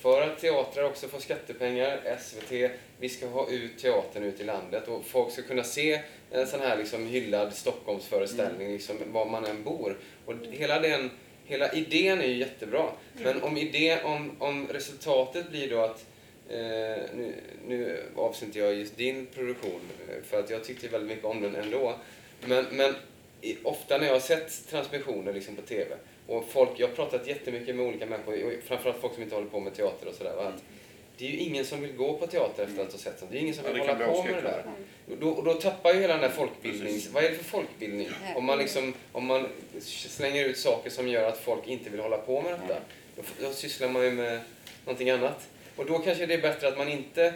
[0.00, 2.70] för att teatrar också får skattepengar, SVT,
[3.00, 6.60] vi ska ha ut teatern ut i landet och folk ska kunna se en sån
[6.60, 8.72] här liksom hyllad Stockholmsföreställning Mm.
[8.72, 9.98] liksom, var man än bor.
[10.24, 11.10] Och hela den
[11.50, 16.04] Hela idén är ju jättebra, men om, idé, om, om resultatet blir då att
[16.50, 17.34] Eh, nu,
[17.68, 21.42] nu avser inte jag just din produktion, eh, för att jag tyckte väldigt mycket om
[21.42, 21.94] den ändå.
[22.44, 22.94] Men, men
[23.40, 27.26] i, ofta när jag har sett transmissioner liksom på TV, och folk, jag har pratat
[27.26, 30.62] jättemycket med olika människor, framförallt folk som inte håller på med teater och sådär, att
[31.18, 33.30] det är ju ingen som vill gå på teater efter att ha sett sånt.
[33.30, 34.64] Det är ingen som Ja, vill kan hålla på med det där.
[35.10, 36.94] Och då, då tappar ju hela den där folkbildnings...
[36.94, 37.12] Precis.
[37.12, 38.08] Vad är det för folkbildning?
[38.36, 39.48] Om man, liksom, om man
[39.80, 42.80] slänger ut saker som gör att folk inte vill hålla på med detta,
[43.16, 44.40] då, då sysslar man ju med
[44.84, 45.48] någonting annat.
[45.80, 47.34] Och då kanske det är bättre att man inte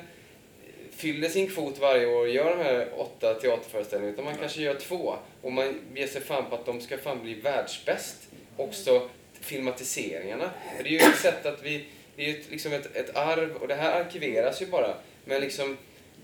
[0.91, 4.75] fyller sin kvot varje år och gör de här åtta teaterföreställningarna, utan man kanske gör
[4.75, 5.15] två.
[5.43, 8.17] Och man ger sig fan på att de ska fan bli världsbäst.
[8.57, 9.09] Också
[9.41, 10.51] filmatiseringarna.
[10.77, 11.85] För det är ju ett sätt att vi...
[12.17, 14.95] Det är ju ett, liksom ett, ett arv, och det här arkiveras ju bara.
[15.25, 15.77] Men liksom,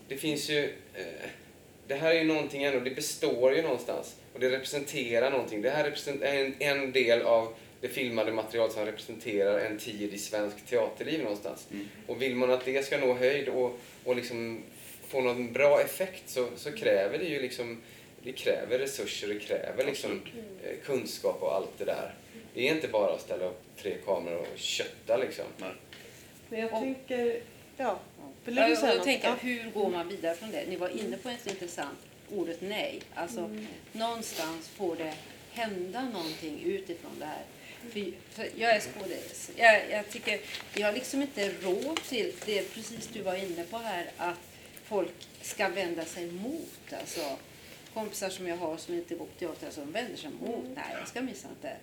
[0.08, 0.64] det finns ju...
[0.94, 1.28] Eh,
[1.86, 4.16] det här är ju någonting ändå, det består ju någonstans.
[4.34, 5.62] Och det representerar någonting.
[5.62, 10.18] Det här är en, en del av det filmade material som representerar en tid i
[10.18, 11.66] svensk teaterliv någonstans.
[11.72, 11.88] Mm.
[12.06, 14.62] Och vill man att det ska nå höjd och, och liksom
[15.08, 17.82] få någon bra effekt så, så kräver det ju liksom
[18.22, 20.22] det kräver resurser, det kräver liksom
[20.64, 22.14] eh, kunskap och allt det där.
[22.54, 25.44] Det är inte bara att ställa upp tre kameror och kötta liksom.
[26.48, 27.40] Men jag Och- tänker,
[27.76, 27.98] ja,
[28.44, 30.64] vill Ja, du säga jag tänker, hur går man vidare från det?
[30.68, 31.98] Ni var inne på ett intressant
[32.30, 33.00] ordet nej.
[33.14, 33.66] Alltså, Mm.
[33.92, 35.14] någonstans får det
[35.52, 37.42] hända någonting utifrån det här.
[37.88, 39.50] För, för jag är skådis.
[39.56, 40.40] Jag, jag tycker
[40.74, 44.38] vi har liksom inte råd till det precis du var inne på här att
[44.84, 46.92] folk ska vända sig mot.
[46.92, 47.36] Alltså,
[47.94, 50.64] kompisar som jag har som inte går på teater som vänder sig mot.
[50.74, 51.76] Nej, jag ska missa inte.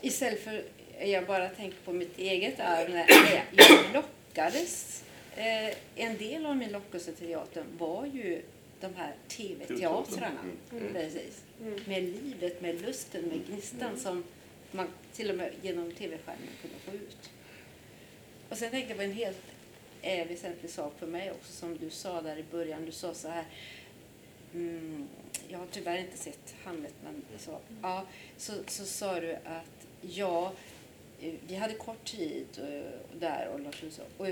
[0.00, 0.64] Istället för
[1.00, 2.90] jag bara tänker på mitt eget arv.
[2.90, 3.06] När
[3.52, 5.04] jag lockades.
[5.36, 8.42] Eh, en del av min lockelse till teatern var ju
[8.80, 10.40] de här tv-teatrarna.
[10.72, 10.92] Mm.
[10.92, 11.44] Precis.
[11.60, 11.80] Mm.
[11.86, 14.24] Med livet, med lusten, med gnistan som
[14.72, 17.30] man till och med genom tv-skärmen kunde få ut.
[18.48, 19.42] Och sen tänkte jag på en helt
[20.02, 22.86] eh, väsentlig sak för mig också som du sa där i början.
[22.86, 23.44] Du sa så här
[24.54, 25.08] Mm,
[25.48, 28.06] jag har tyvärr inte sett Hamlet, men så, ja,
[28.36, 30.52] så, så sa du att ja,
[31.20, 34.26] eh, vi hade kort tid eh, där och Lars sa, och,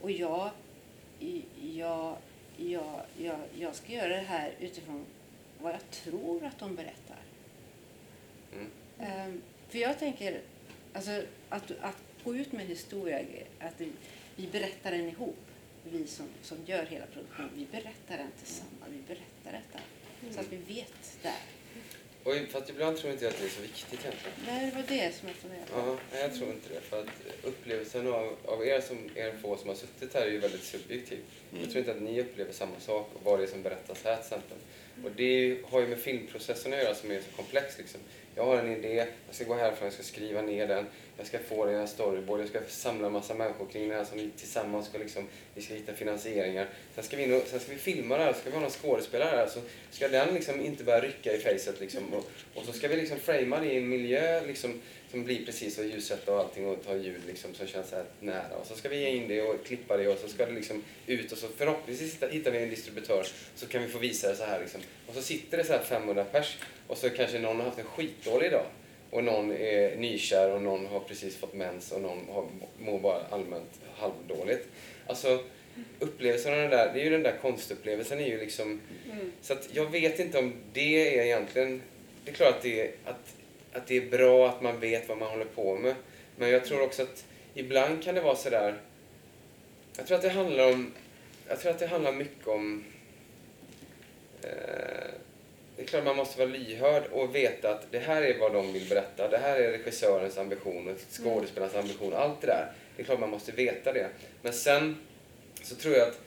[0.00, 0.50] och jag,
[1.60, 2.16] jag,
[2.56, 5.04] jag, jag, jag ska göra det här utifrån
[5.60, 7.18] vad jag tror att de berättar.
[8.52, 8.70] Mm.
[8.98, 10.40] Ehm, för jag tänker,
[10.92, 13.20] alltså, att, att gå ut med historia,
[13.58, 13.92] att vi,
[14.36, 15.36] vi berättar den ihop,
[15.84, 19.80] vi som, som gör hela produktionen, vi berättar den tillsammans, vi berättar detta.
[20.34, 21.40] Så att vi vet där.
[22.24, 24.36] Och fast ibland tror inte jag att det är så viktigt egentligen.
[24.46, 25.78] Nej, det var det som jag funderade på.
[25.78, 26.80] Ja, nej, jag tror inte det.
[26.80, 27.08] För att
[27.42, 31.18] upplevelsen av, av er, som, er få som har suttit här är ju väldigt subjektiv.
[31.60, 34.16] Jag tror inte att ni upplever samma sak och vad det är som berättas här
[34.16, 34.58] till exempel.
[35.04, 37.78] Och det har ju med filmprocessen att göra som är så komplex.
[37.78, 38.00] Liksom.
[38.34, 40.86] Jag har en idé, jag ska gå härifrån, jag ska skriva ner den,
[41.16, 43.94] jag ska få den i en storyboard, jag ska samla en massa människor kring det
[43.94, 46.68] här som vi tillsammans ska liksom, vi ska hitta finansieringar.
[46.94, 48.62] Sen ska vi, in och, sen ska vi filma det här, så ska vi ha
[48.62, 49.60] någon skådespelare här, så
[49.90, 52.14] ska den liksom inte börja rycka i facet liksom.
[52.14, 54.80] Och, och så ska vi liksom framea det i en miljö liksom,
[55.10, 58.04] som blir precis så ljussätta och allting och ta ljud liksom som känns så här
[58.20, 58.56] nära.
[58.60, 60.82] Och så ska vi ge in det och klippa det och så ska det liksom
[61.06, 64.36] ut och så förhoppningsvis hitta- hittar vi en distributör så kan vi få visa det
[64.36, 64.80] så här liksom.
[65.06, 67.84] Och så sitter det så här 500 pers och så kanske någon har haft en
[67.84, 68.66] skitdålig dag
[69.10, 72.46] och någon är nykär och någon har precis fått mens och någon har,
[72.78, 74.68] mår bara allmänt halvdåligt.
[75.06, 75.44] Alltså
[75.98, 78.80] upplevelsen av den där, det är ju den där konstupplevelsen är ju liksom
[79.12, 79.32] Mm.
[79.42, 81.82] så att jag vet inte om det är egentligen...
[82.24, 83.34] Det är klart att det är, att,
[83.72, 85.94] att det är bra att man vet vad man håller på med.
[86.36, 88.74] Men jag tror också att ibland kan det vara sådär...
[89.96, 90.92] Jag tror att det handlar om...
[91.48, 92.84] Jag tror att det handlar mycket om...
[94.42, 95.10] Eh,
[95.76, 98.72] det är klart man måste vara lyhörd och veta att det här är vad de
[98.72, 99.28] vill berätta.
[99.28, 102.14] Det här är regissörens ambition och skådespelarens ambition.
[102.14, 102.72] Allt det där.
[102.96, 104.08] Det är klart man måste veta det.
[104.42, 104.96] Men sen
[105.62, 106.20] så tror jag att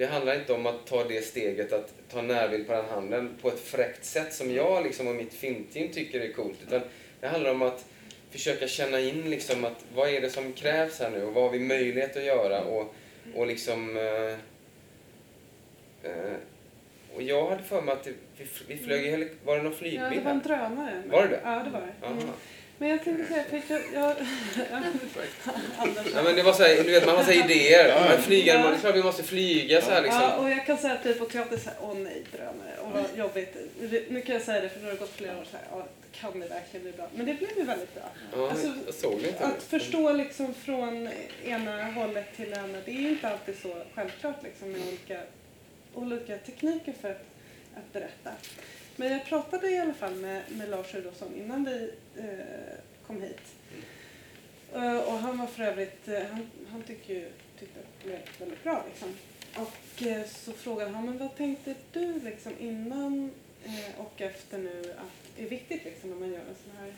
[0.00, 3.48] det handlar inte om att ta det steget att ta närbild på den handen på
[3.48, 6.58] ett fräckt sätt som jag liksom och mitt filmteam tycker är coolt.
[6.66, 6.80] Utan
[7.20, 7.84] det handlar om att
[8.30, 11.50] försöka känna in liksom att vad är det som krävs här nu och vad har
[11.50, 12.94] vi möjlighet att göra och,
[13.34, 13.96] och liksom...
[13.96, 14.32] Eh,
[16.10, 16.32] eh,
[17.14, 19.72] och jag hade för mig att det, vi, vi flög i helik- Var det någon
[19.72, 21.02] Ja, flygbil det var en drönare.
[21.06, 21.40] Var det det?
[21.44, 22.06] Ja, det var det.
[22.06, 22.18] Mm.
[22.80, 23.94] Men jag tänkte säga, för jag...
[23.94, 24.16] jag
[26.14, 27.88] ja, men det var så här, du vet, man har så här idéer.
[27.88, 28.14] Ja.
[28.14, 30.20] Man flyger, man, det är klart vi måste flyga så här liksom.
[30.20, 33.18] Ja, och jag kan säga typ på teater så här, åh nej drönare, och vad
[33.18, 33.56] jobbigt.
[34.08, 36.40] Nu kan jag säga det för nu har det gått flera år så här, kan
[36.40, 37.08] det verkligen bli bra?
[37.14, 38.04] Men det blev ju väldigt bra.
[38.32, 39.44] Ja, Alltså, jag såg inte.
[39.44, 41.08] Att förstå liksom från
[41.44, 45.20] ena hållet till det andra, det är ju inte alltid så självklart liksom med olika,
[45.94, 47.24] olika tekniker för att,
[47.76, 48.30] att berätta.
[49.00, 53.40] Men jag pratade i alla fall med, med Lars Rudolfsson innan vi eh, kom hit.
[54.76, 58.40] Uh, och han var för övrigt, uh, han, han tyckte, ju, tyckte att det lät
[58.40, 59.08] väldigt bra liksom.
[59.56, 63.30] Och uh, så frågade han, men vad tänkte du liksom innan
[63.96, 66.94] och efter nu att det är viktigt liksom när man gör en sån här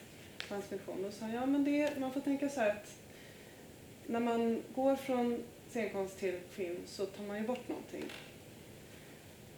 [0.49, 1.05] transmission?
[1.05, 2.95] Och sa han, ja men det, man får tänka så här att
[4.07, 8.05] när man går från scenkonst till film så tar man ju bort någonting.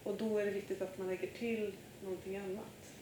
[0.02, 1.72] Och då är det viktigt att man lägger till
[2.04, 2.94] någonting annat.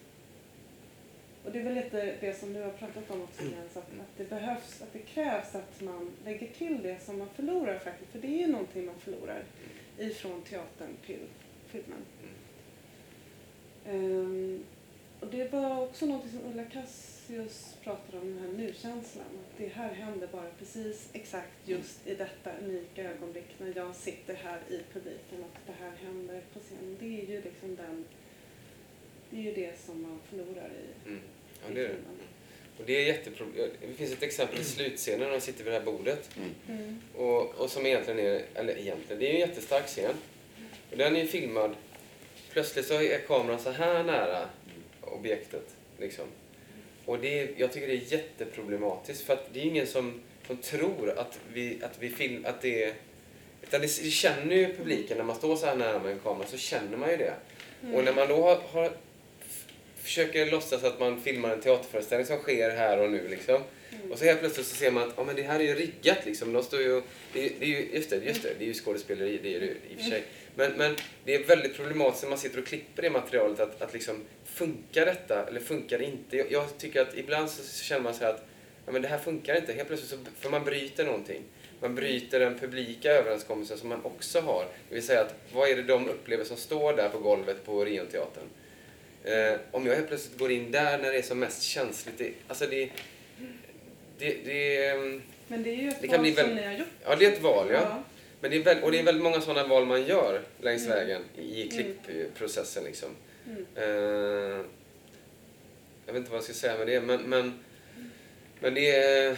[1.44, 4.16] Och det är väl lite det som du har pratat om också Jens, att, att
[4.16, 8.12] det behövs, att det krävs att man lägger till det som man förlorar faktiskt.
[8.12, 9.44] För det är ju någonting man förlorar
[9.98, 11.26] ifrån teatern till
[11.66, 12.02] filmen.
[13.86, 14.64] Ehm,
[15.20, 19.26] och det var också något som Ulla Cassius pratade om, den här nu-känslan.
[19.26, 24.34] Att det här händer bara precis exakt just i detta unika ögonblick när jag sitter
[24.34, 26.96] här i publiken och det här händer på scenen.
[27.00, 28.04] Det är ju liksom den,
[29.32, 31.20] det är ju det som man förlorar i, Mm.
[31.64, 31.88] Ja, i det är det.
[31.94, 32.16] filmen.
[32.78, 33.70] Och det är jätteproblem.
[33.80, 36.30] Det finns ett exempel i slutscenen när de sitter vid det här bordet.
[36.68, 37.00] Mm.
[37.16, 40.14] Och, och som egentligen är, eller egentligen, det är ju en jättestark scen.
[40.90, 41.74] Och den är ju filmad.
[42.52, 44.48] Plötsligt så är kameran så här nära
[45.00, 45.68] objektet.
[45.98, 46.24] Liksom.
[47.04, 50.56] Och det är, jag tycker det är jätteproblematiskt för att det är ingen som, som
[50.56, 52.92] tror att vi, att vi film, att det är...
[53.62, 56.56] Utan det, känner ju publiken när man står så här nära med en kamera så
[56.58, 57.34] känner man ju det.
[57.94, 58.92] Och när man då har, har
[60.02, 63.62] försöker låtsas att man filmar en teaterföreställning som sker här och nu liksom.
[64.10, 66.18] Och så helt plötsligt så ser man att ja, men det här är ju riggat
[66.26, 66.52] liksom.
[66.52, 68.74] De står ju, det, är- det är ju, just det, just det, det är ju
[68.74, 70.22] skådespeleri, det är det i och för sig.
[70.54, 73.92] Men, men det är väldigt problematiskt när man sitter och klipper det materialet att, att
[73.92, 76.36] liksom, funkar detta eller funkar det inte?
[76.36, 78.44] Jag, jag tycker att ibland så, så känner man så att
[78.86, 79.72] ja, men det här funkar inte.
[79.72, 81.42] Helt plötsligt så, för man bryter någonting.
[81.80, 84.64] Man bryter den publika överenskommelsen som man också har.
[84.88, 87.72] Det vill säga att vad är det de upplever som står där på golvet på
[87.72, 88.44] Orionteatern?
[89.24, 92.18] Eh, om jag helt plötsligt går in där när det är som mest känsligt.
[92.18, 92.90] Det, alltså det,
[94.18, 96.72] det, det, ehm, Men det är ju ett Det val bli som väl- ni har
[96.72, 96.88] gjort.
[97.04, 97.74] ja, det är ett val, ja.
[97.80, 98.02] Ja.
[98.40, 100.96] Men det är väl, och det är väldigt många sådana val man gör längs Mm.
[100.98, 102.84] vägen i klippprocessen.
[102.84, 103.08] Liksom.
[103.46, 103.66] Mm.
[103.76, 104.64] Eh,
[106.06, 107.64] jag vet inte vad jag ska säga med det, men, men,
[108.60, 109.36] men det är...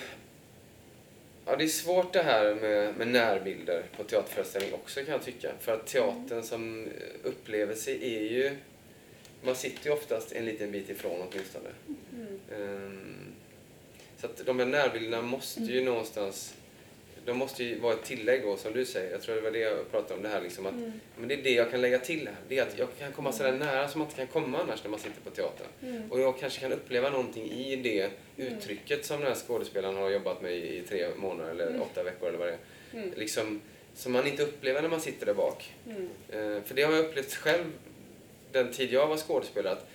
[1.47, 5.53] Ja, det är svårt det här med, med närbilder på teaterföreställning också kan jag tycka.
[5.61, 6.89] För att teatern som
[7.23, 8.57] upplevelse är ju...
[9.45, 11.69] Man sitter ju oftast en liten bit ifrån åtminstone.
[12.13, 12.41] Mm.
[12.53, 13.17] Ehm,
[14.21, 16.55] Så att de här närbilderna måste ju någonstans...
[17.27, 19.11] De måste ju vara ett tillägg då, som du säger.
[19.13, 20.93] Jag tror det var det jag pratade om, det här liksom att Mm.
[21.19, 22.37] men det är det jag kan lägga till här.
[22.49, 24.91] Det är att jag kan komma sådär nära som man inte kan komma annars när
[24.91, 25.67] man sitter på teatern.
[25.83, 26.13] Mm.
[26.13, 30.43] Och jag kanske kan uppleva någonting i det uttrycket som den här skådespelaren har jobbat
[30.43, 31.83] med i tre månader eller Mm.
[31.83, 32.53] åtta veckor eller vad det
[32.93, 32.99] är.
[33.03, 33.13] Mm.
[33.17, 33.61] Liksom,
[33.95, 35.75] som man inte upplever när man sitter där bak.
[35.87, 36.09] Mm.
[36.29, 37.65] Eh, för det har jag upplevt själv
[38.55, 39.73] den tid jag var skådespelare.
[39.73, 39.87] Att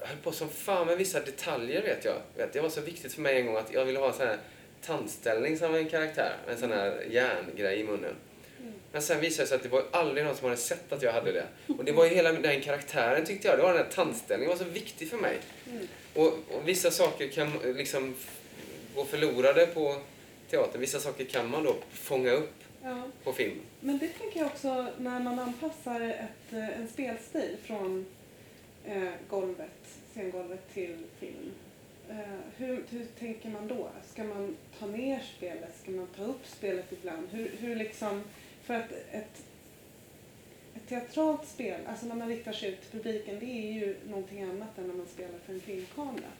[0.00, 2.16] jag höll på som fan med vissa detaljer vet jag.
[2.36, 4.26] Vet, det var så viktigt för mig en gång att jag ville ha en sån
[4.26, 4.38] här
[4.82, 6.36] tandställning som en karaktär.
[6.48, 8.14] En sån här järngrej i munnen.
[8.60, 8.72] Mm.
[8.92, 11.12] Men sen visade det sig att det var aldrig någon som hade sett att jag
[11.12, 11.46] hade det.
[11.78, 13.58] Och det var ju hela den karaktären tyckte jag.
[13.58, 15.38] Det var den här tandställningen var så viktig för mig.
[15.66, 15.88] Mm.
[16.14, 18.14] Och, och vissa saker kan liksom
[18.94, 19.96] gå förlorade på
[20.50, 20.80] teatern.
[20.80, 23.02] Vissa saker kan man då fånga upp Ja.
[23.24, 23.60] på film.
[23.80, 28.06] Men det tänker jag också när man anpassar ett, eh, en spelstil från
[28.84, 31.52] eh, golvet, scengolvet till film.
[32.10, 32.16] Eh,
[32.56, 33.88] hur, hur tänker man då?
[34.12, 35.78] Ska man ta ner spelet?
[35.82, 37.28] Ska man ta upp spelet ibland?
[37.30, 38.22] Hur, hur liksom,
[38.62, 39.44] för att ett,
[40.74, 44.42] ett teatralt spel, alltså när man riktar sig ut till publiken, det är ju någonting
[44.42, 46.30] annat än när man spelar för en filmkamera.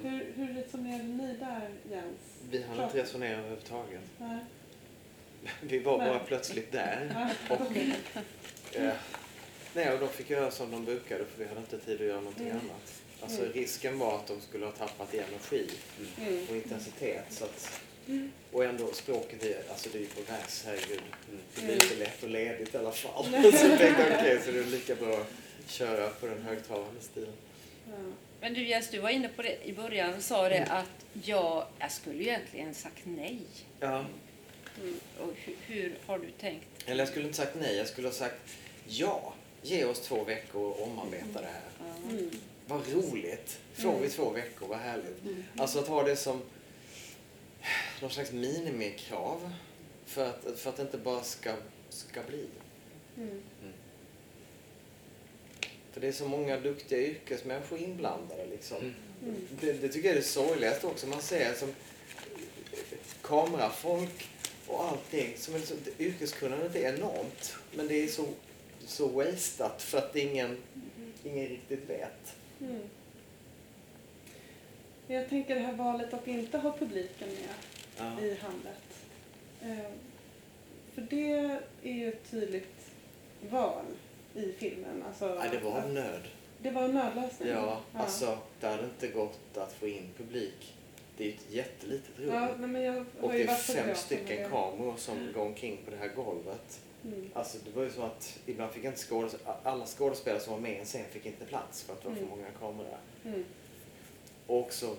[0.00, 0.02] Mm.
[0.02, 2.42] Hur, hur resonerar ni där, Jens?
[2.50, 4.02] Vi hann inte resonera överhuvudtaget.
[4.18, 4.38] Nej.
[5.60, 7.26] Vi var bara plötsligt där.
[7.50, 7.76] Och,
[8.76, 8.92] eh,
[9.74, 12.20] nej, och de fick göra som de brukade för vi hade inte tid att göra
[12.20, 12.56] någonting Mm.
[12.60, 12.92] annat.
[13.20, 13.52] Alltså Mm.
[13.52, 15.70] risken var att de skulle ha tappat i energi
[16.20, 16.46] Mm.
[16.50, 17.24] och intensitet.
[17.30, 18.32] Så att, Mm.
[18.52, 21.02] och ändå språket, är, alltså det är ju på vers, herregud.
[21.54, 21.82] Det blir Mm.
[21.82, 23.24] inte lätt och ledigt i alla fall.
[23.30, 27.32] så jag tänkte okej, så det är lika bra att köra på den högtalande stilen.
[27.88, 27.92] Ja.
[28.40, 31.66] Men du Jens, du var inne på det i början och sa det att jag,
[31.78, 33.38] jag skulle egentligen sagt nej.
[33.80, 34.04] Ja.
[34.82, 34.94] Mm.
[35.20, 36.66] Och hur, hur har du tänkt?
[36.86, 38.40] Eller jag skulle inte sagt nej, jag skulle ha sagt
[38.86, 39.34] ja.
[39.62, 41.62] Ge oss två veckor och omarbeta det här.
[41.78, 42.10] Ja.
[42.10, 42.30] Mm.
[42.66, 43.58] vad roligt.
[43.74, 44.10] Får vi Mm.
[44.10, 45.22] två veckor, vad härligt.
[45.56, 46.42] Alltså att ha det som
[48.00, 49.52] någon slags minimikrav
[50.06, 51.54] för att, för att det inte bara ska,
[51.88, 52.46] ska bli.
[53.16, 53.42] Mm.
[55.92, 58.76] För det är så många duktiga yrkesmänniskor inblandade liksom.
[58.78, 58.94] Mm.
[59.22, 59.36] Mm.
[59.60, 61.06] Det, det tycker jag är det sorgligaste också.
[61.06, 61.74] Man ser som
[63.22, 64.28] kamerafolk
[64.68, 65.36] och allting.
[65.36, 67.56] Som är det- yrkeskunnandet är enormt.
[67.74, 68.26] Men det är så,
[68.86, 70.56] så wasteat för att ingen,
[71.24, 72.34] ingen riktigt vet.
[72.60, 72.80] Mm.
[75.06, 77.48] Jag tänker det här valet att inte ha publiken med
[77.98, 78.20] Ja.
[78.26, 78.82] i Hamlet.
[79.62, 79.90] Eh,
[80.94, 82.74] för det är ju ett tydligt
[83.50, 83.84] val
[84.34, 85.02] i filmen.
[85.08, 86.20] Alltså, Nej, det var en nöd.
[86.62, 87.48] det var en nödlösning.
[87.48, 90.74] Ja, alltså det hade inte gått att få in publik.
[91.16, 92.28] Det är ju ett jättelitet rum.
[92.34, 95.96] Ja, men jag och det är fem stycken det- kameror som går omkring på det
[95.96, 96.80] här golvet.
[97.04, 97.30] Mm.
[97.34, 100.72] Alltså det var ju så att ibland fick inte skådes alla skådespelare som var med
[100.72, 102.36] i en scen fick inte plats för att det var för Mm.
[102.38, 102.98] många kameror.
[103.24, 103.44] Mm.
[104.46, 104.96] Och också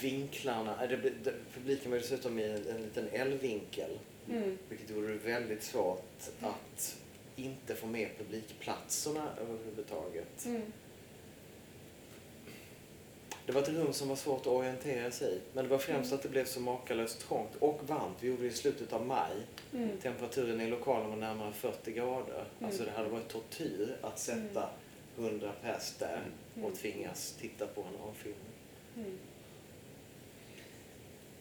[0.00, 3.98] vinklarna, det, publiken var dessutom i en, en liten L-vinkel.
[4.30, 4.58] Mm.
[4.68, 6.96] Vilket gjorde det väldigt svårt att
[7.36, 10.44] inte få med publikplatserna överhuvudtaget.
[10.46, 10.62] Mm.
[13.46, 15.40] Det var ett rum som var svårt att orientera sig i.
[15.52, 18.16] Men det var främst att det blev så makalöst trångt och varmt.
[18.20, 19.32] Vi gjorde det i slutet av maj.
[19.74, 19.98] Mm.
[20.02, 22.44] Temperaturen i lokalen var närmare 40 grader.
[22.58, 22.64] Mm.
[22.70, 24.68] Alltså det hade varit tortyr att sätta
[25.18, 26.20] 100 pers där
[26.56, 26.64] Mm.
[26.70, 28.52] och tvingas titta på en avfilmning.
[28.96, 29.18] Mm.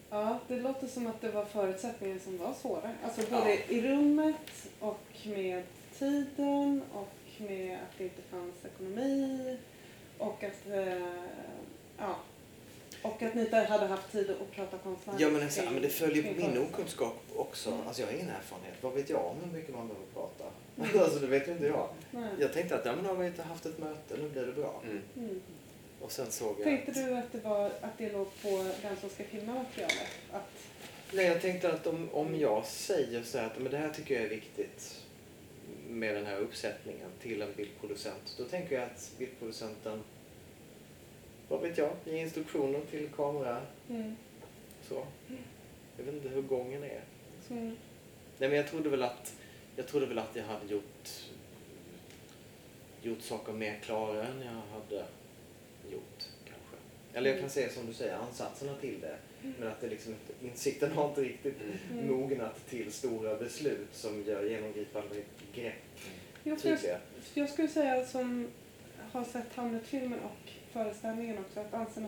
[0.10, 2.92] Ja, det låter som att det var förutsättningar som var svåra.
[3.04, 3.60] Alltså både Ja.
[3.70, 5.64] i rummet och med
[6.00, 9.58] tiden och med att det inte fanns ekonomi
[10.18, 11.24] och att, eh,
[12.02, 12.16] ja,
[13.02, 15.22] och att ni inte hade haft tid att prata konstnärligt.
[15.22, 17.70] Ja men, exakt, men det följer på min okunskap också.
[17.70, 17.88] Mm.
[17.88, 18.74] Alltså jag har ingen erfarenhet.
[18.82, 20.44] Vad vet jag om hur mycket man behöver prata?
[20.78, 21.00] Mm.
[21.04, 21.90] alltså det vet ju inte jag.
[22.12, 22.30] Nej.
[22.40, 24.82] Jag tänkte att ja, men har vi inte haft ett möte, nu blir det bra.
[24.84, 25.02] Mm.
[25.18, 25.42] Mm.
[26.02, 28.98] Och sen såg jag Tänkte att, du att det, var, att det låg på den
[28.98, 30.08] som ska filma materialet?
[30.32, 30.50] Att,
[31.14, 34.16] Nej, jag tänkte att om, om jag säger så här att men det här tycker
[34.16, 35.02] jag är viktigt
[35.90, 38.36] med den här uppsättningen till en bildproducent.
[38.38, 40.04] Då tänker jag att bildproducenten,
[41.52, 43.62] vad vet jag, ger instruktioner till kamera.
[43.90, 44.16] mm.
[44.88, 45.06] Så.
[45.98, 47.02] Jag vet inte hur gången är.
[47.50, 47.76] Mm.
[48.38, 49.36] Nej men jag trodde väl att
[49.76, 51.10] jag trodde väl att jag hade gjort
[53.04, 55.06] gjort saker mer klara än jag hade
[55.92, 56.76] gjort kanske.
[57.14, 59.18] Eller jag kan säga som du säger, ansatserna till det.
[59.60, 61.56] Men att det liksom insikten har inte riktigt
[61.92, 62.08] Mm.
[62.08, 65.16] mognat till stora beslut som gör genomgripande
[65.56, 65.74] grepp
[66.44, 66.80] Jag, jag,
[67.34, 68.48] jag skulle säga som
[69.12, 72.08] har sett Hamlet-filmen och föreställningen också att anserna,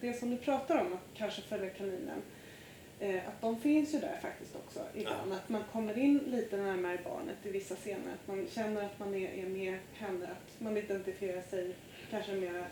[0.00, 2.22] det som du pratar om, att kanske följa kaninen,
[3.00, 5.32] eh, att de finns ju där faktiskt också ibland.
[5.32, 9.14] Att man kommer in lite närmare barnet i vissa scener, att man känner att man
[9.14, 11.74] är, är med henne, att man identifierar sig
[12.10, 12.66] kanske mer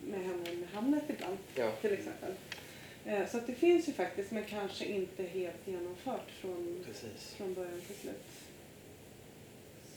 [0.00, 1.70] med henne än med Hamlet ibland Ja.
[1.80, 2.32] till exempel.
[3.04, 7.34] Eh, så att det finns ju faktiskt, men kanske inte helt genomfört från Precis.
[7.34, 8.26] från början till slut.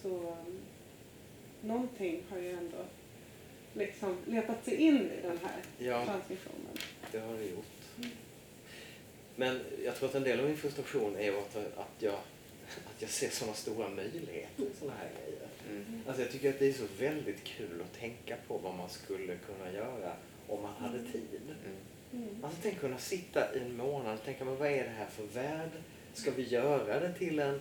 [0.02, 0.60] Så um,
[1.62, 2.78] någonting har ju ändå
[3.74, 6.78] liksom letat sig in i den här Ja, transmissionen.
[7.12, 7.66] det har det gjort.
[7.98, 8.10] Mm.
[9.36, 12.14] Men jag tror att en del av min frustration är att, att, jag,
[12.86, 15.48] att jag ser sådana stora möjligheter i sådana här grejer.
[15.70, 16.04] Mm.
[16.08, 19.36] Alltså jag tycker att det är så väldigt kul att tänka på vad man skulle
[19.38, 20.14] kunna göra
[20.48, 21.42] om man hade tid.
[21.42, 21.78] Mm.
[22.28, 22.46] Mm.
[22.46, 25.24] Alltså tänk kunna sitta i en månad och tänka, men vad är det här för
[25.24, 25.72] värld?
[26.14, 27.60] Ska vi göra det till en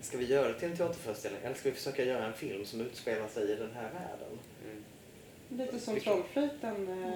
[0.00, 2.80] Ska vi göra det till en teaterföreställning eller ska vi försöka göra en film som
[2.80, 4.38] utspelar sig i den här världen?
[5.50, 5.66] Mm.
[5.66, 7.12] Lite som Trollflöjten, eh,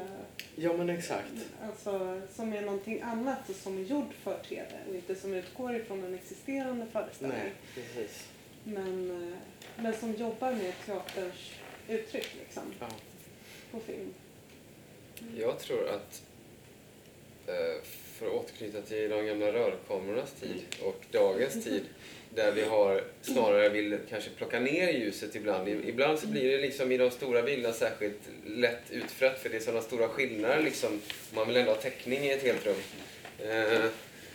[0.56, 1.32] Ja men exakt.
[1.62, 5.76] alltså, som är någonting annat och som är gjord för TV och inte som utgår
[5.76, 7.38] ifrån en existerande föreställning.
[7.38, 8.28] Nej, precis.
[8.64, 9.38] Men, eh,
[9.82, 11.50] men som jobbar med teaterns
[11.88, 12.88] uttryck liksom, Ja.
[13.70, 14.14] på film.
[15.36, 16.22] Jag tror att,
[17.46, 21.84] eh, för att återknyta till de gamla rörkamerornas tid och dagens tid,
[22.34, 25.68] där vi har snarare vill kanske plocka ner ljuset ibland.
[25.68, 29.60] Ibland så blir det liksom i de stora bilderna särskilt lätt utfrätt för det är
[29.60, 31.00] sådana stora skillnader liksom.
[31.34, 32.74] Man vill ändå ha täckning i ett helt rum.
[33.50, 33.80] Eh,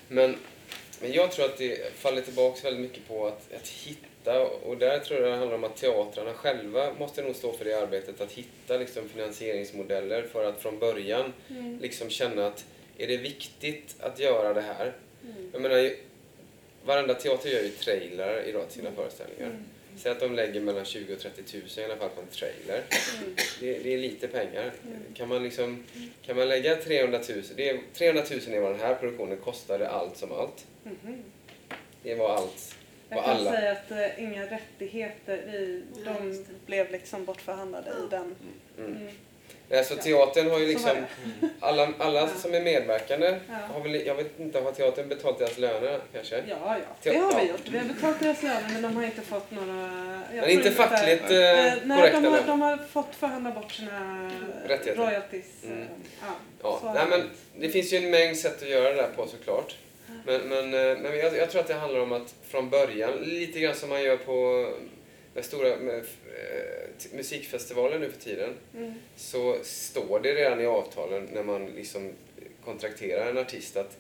[0.08, 0.36] Men,
[1.02, 5.00] men jag tror att det faller tillbaks väldigt mycket på att, att hitta, och där
[5.00, 8.32] tror jag det handlar om att teatrarna själva måste nog stå för det arbetet, att
[8.32, 11.80] hitta liksom finansieringsmodeller för att från början Mm.
[11.80, 12.66] liksom känna att
[12.98, 14.94] är det viktigt att göra det här?
[15.24, 15.50] Mm.
[15.54, 15.92] Jag menar,
[16.86, 19.46] varenda teater gör ju trailrar idag till sina föreställningar.
[19.48, 19.64] Mm.
[19.98, 22.84] Säg att de lägger mellan 20 och 30 tusen i alla fall på en trailer.
[23.20, 23.36] Mm.
[23.60, 24.72] Det, det är lite pengar.
[24.86, 25.00] Mm.
[25.14, 25.84] Kan man liksom,
[26.26, 29.90] kan man lägga 300 000, det är, 300 000 är vad den här produktionen kostade
[29.90, 30.66] allt som allt.
[30.84, 31.24] Mhm.
[32.04, 32.76] Det var allt
[33.10, 33.52] Jag kan alla.
[33.52, 38.36] säga att eh, inga rättigheter, Ja, de blev liksom bortförhandlade i den.
[39.70, 39.72] Mm.
[39.72, 39.78] Mm.
[39.80, 40.90] Alltså teatern har ju liksom,
[41.42, 41.48] det.
[41.60, 42.28] alla, alla Ja.
[42.28, 43.54] som är medverkande, Ja.
[43.74, 46.36] har väl, jag vet inte, har teatern betalt deras löner kanske?
[46.48, 47.52] Ja, ja, det har vi ja.
[47.52, 47.62] gjort.
[47.70, 49.74] Vi har betalat deras löner men de har inte fått några...
[50.34, 51.38] Men inte fackligt Eh,
[51.68, 54.32] eh, nej, de har, de har fått förhandla bort sina
[54.68, 55.02] Rättigheter.
[55.06, 55.64] royalties.
[55.64, 55.88] eh, Mm.
[56.22, 57.30] Ja, Ja, nej, det men
[57.62, 59.76] det finns ju en mängd sätt att göra det där på såklart.
[60.26, 63.60] Men, men, eh, men jag, jag tror att det handlar om att från början, lite
[63.60, 64.68] grann som man gör på
[65.36, 66.04] med stora med, eh,
[67.00, 68.94] t- musikfestivaler nu för tiden, Mm.
[69.16, 72.12] så står det redan i avtalen när man liksom
[72.66, 73.98] kontrakterar en artist att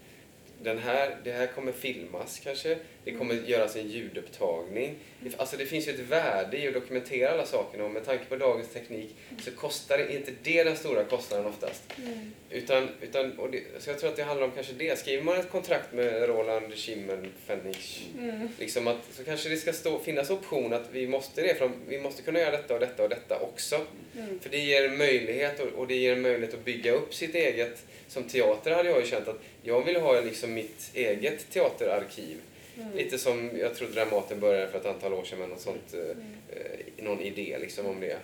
[0.63, 4.95] den här, det här kommer filmas kanske, det kommer göras en ljudupptagning.
[5.38, 8.36] Alltså det finns ju ett värde i att dokumentera alla sakerna och med tanke på
[8.36, 11.84] dagens teknik så kostar det inte det den stora kostnaden oftast.
[12.06, 12.32] Mm.
[12.49, 14.99] Utan, utan, och det, så jag tror att det handlar om kanske det.
[14.99, 17.76] Skriver man ett kontrakt med Roland Schimmelpfennig
[18.20, 18.49] Mm.
[18.60, 21.99] liksom att, så kanske det ska stå, finnas option att vi måste, det, för vi
[21.99, 23.82] måste kunna göra detta och detta och detta också.
[24.18, 24.39] Mm.
[24.39, 27.36] För det ger en möjlighet och, och det ger en möjlighet att bygga upp sitt
[27.36, 27.84] eget.
[28.08, 32.38] Som teater hade jag ju känt att jag vill ha liksom mitt eget teaterarkiv.
[32.78, 32.97] Mm.
[32.97, 36.17] Lite som jag tror Dramaten började för ett antal år sedan med något sånt, Mm.
[36.49, 38.17] eh, någon idé liksom om det.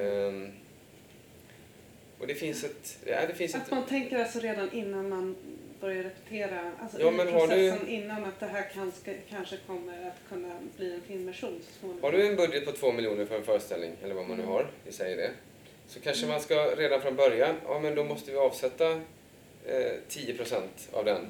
[0.00, 0.50] Ehm,
[2.18, 2.98] och det finns ett...
[3.06, 5.36] Ja, det finns Att ett man tänker alltså redan innan man
[5.80, 9.12] börjar repetera, alltså Ja, i men har du- processen innan att det här kan, ska,
[9.30, 12.02] kanske kommer att kunna bli en filmversion så småningom.
[12.02, 14.54] Har du en budget på två miljoner för en föreställning, eller vad man nu Mm.
[14.54, 15.30] har, vi säger det,
[15.88, 18.92] så kanske man ska redan från början, ja men då måste vi avsätta
[19.66, 20.62] eh, 10%
[20.92, 21.26] av den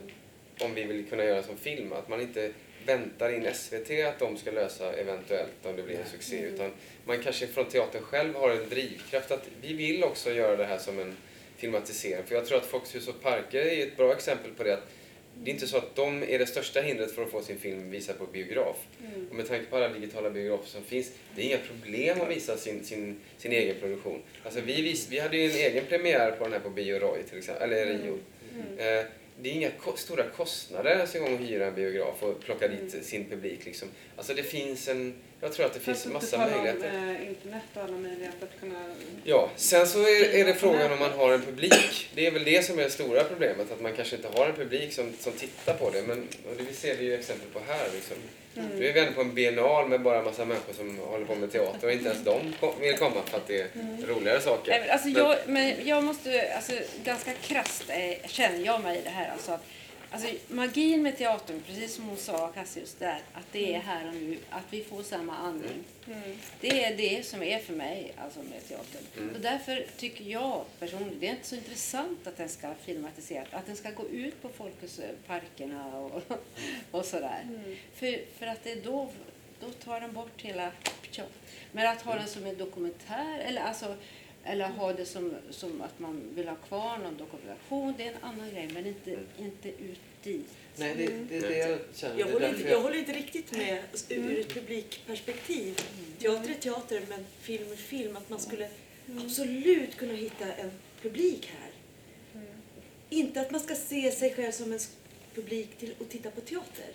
[0.61, 1.93] om vi vill kunna göra som film.
[1.93, 2.51] Att man inte
[2.87, 6.39] väntar in SVT att de ska lösa eventuellt om det blir en succé.
[6.39, 6.55] Mm.
[6.55, 6.71] Utan
[7.05, 10.79] man kanske från teatern själv har en drivkraft att vi vill också göra det här
[10.79, 11.17] som en
[11.57, 12.25] filmatisering.
[12.25, 14.75] För jag tror att Folkets hus och parker är ett bra exempel på det.
[14.75, 14.89] Att
[15.43, 17.91] det är inte så att de är det största hindret för att få sin film
[17.91, 18.77] visad på biograf.
[19.01, 19.29] Mm.
[19.29, 22.57] Och med tanke på alla digitala biografer som finns, det är inga problem att visa
[22.57, 24.23] sin, sin, sin egen produktion.
[24.43, 27.23] Alltså vi, vis, vi hade ju en egen premiär på den här på Bio Roy
[27.23, 28.19] till exempel, eller Rio.
[28.55, 28.99] Mm.
[28.99, 29.05] Eh,
[29.41, 32.69] det är inga ko- stora kostnader ens en gång att hyra en biograf och plocka
[32.69, 33.05] dit Mm.
[33.05, 33.65] sin publik.
[33.65, 33.89] Liksom.
[34.17, 36.91] Alltså det finns en, jag tror att det finns massa möjligheter.
[36.99, 38.79] om eh, internet och alla möjligheter att kunna...
[39.25, 42.11] Ja, sen så är, är det frågan om man har en publik.
[42.15, 44.55] Det är väl det som är det stora problemet, att man kanske inte har en
[44.55, 46.03] publik som, som tittar på det.
[46.03, 46.29] Men
[46.69, 47.87] det ser vi ju exempel på här.
[47.95, 48.17] Liksom.
[48.57, 48.69] Mm.
[48.79, 51.53] Nu är vi ändå på en biennal med bara massa människor som håller på med
[51.53, 54.07] teater och inte ens de vill komma för att det är Mm.
[54.07, 54.87] roligare saker.
[54.91, 56.73] Alltså Men- jag, men jag måste, alltså
[57.05, 59.31] ganska krasst eh, känner jag mig i det här.
[59.33, 59.65] Alltså att,
[60.15, 64.15] alltså magin med teatern, precis som hon sa, Cassius, där, att det är här och
[64.15, 65.85] nu, att vi får samma andning.
[66.07, 66.39] Mm.
[66.61, 69.03] Det är det som är för mig alltså med teatern.
[69.17, 69.35] Mm.
[69.35, 73.67] Och därför tycker jag personligen, det är inte så intressant att den ska filmatiseras, att
[73.67, 76.23] den ska gå ut på Folkets eh, parkerna och,
[76.91, 77.41] och sådär.
[77.43, 77.77] Mm.
[77.95, 79.11] För, för att det är då,
[79.61, 80.73] då tar den bort hela...
[81.73, 83.97] Men att ha den som en dokumentär eller, alltså,
[84.45, 88.23] eller ha det som, som att man vill ha kvar någon dokumentation, det är en
[88.23, 88.71] annan grej.
[88.75, 89.27] Men inte, Mm.
[89.39, 90.47] inte ut dit.
[90.77, 92.19] Nej, det, det är det jag känner.
[92.19, 95.81] Jag Det håller, inte, jag håller inte riktigt med ur ett publikperspektiv.
[96.19, 98.17] Teater är teater, men film är film.
[98.17, 98.69] Att man skulle
[99.25, 100.71] absolut kunna hitta en
[101.03, 101.71] publik här.
[102.35, 102.47] Mm.
[103.11, 104.79] Inte att man ska se sig själv som en
[105.35, 106.87] publik till att titta på teater.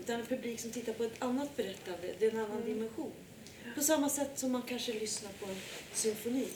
[0.00, 2.14] Utan en publik som tittar på ett annat berättande.
[2.18, 3.12] Det är en annan dimension.
[3.74, 5.56] På samma sätt som man kanske lyssnar på en
[5.92, 6.48] symfoni.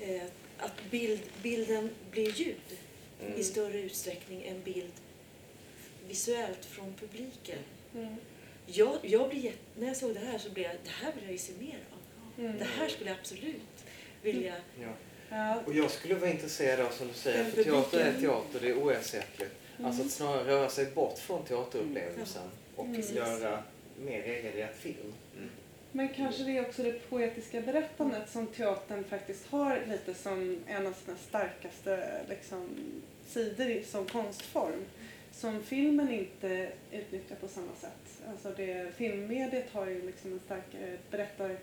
[0.00, 0.22] Eh,
[0.58, 2.56] att bild, bilden blir ljud
[3.26, 3.38] Mm.
[3.40, 4.92] i större utsträckning än bild
[6.08, 7.58] visuellt från publiken.
[7.94, 8.16] Mm.
[8.66, 11.32] Jag, jag blir när jag såg det här så blev jag, det här vill jag
[11.32, 12.44] ju se mer av.
[12.44, 12.58] Mm.
[12.58, 13.60] Det här skulle jag absolut
[14.22, 14.54] vilja.
[14.80, 14.88] Ja.
[15.30, 15.62] Ja.
[15.66, 18.74] Och jag skulle vara intresserad av, som du säger, för teater är teater, det är
[18.76, 19.52] oersättligt.
[19.84, 22.42] Alltså att snarare röra sig bort från teaterupplevelsen
[22.76, 23.02] och Mm.
[23.14, 23.62] göra
[24.00, 25.12] mer regelrätt film.
[25.92, 30.86] Men kanske det är också det poetiska berättandet som teatern faktiskt har lite som en
[30.86, 32.68] av sina starkaste liksom,
[33.26, 34.84] sidor som konstform.
[35.32, 38.22] Som filmen inte utnyttjar på samma sätt.
[38.28, 41.56] Alltså det, filmmediet har ju liksom en starkare berättar,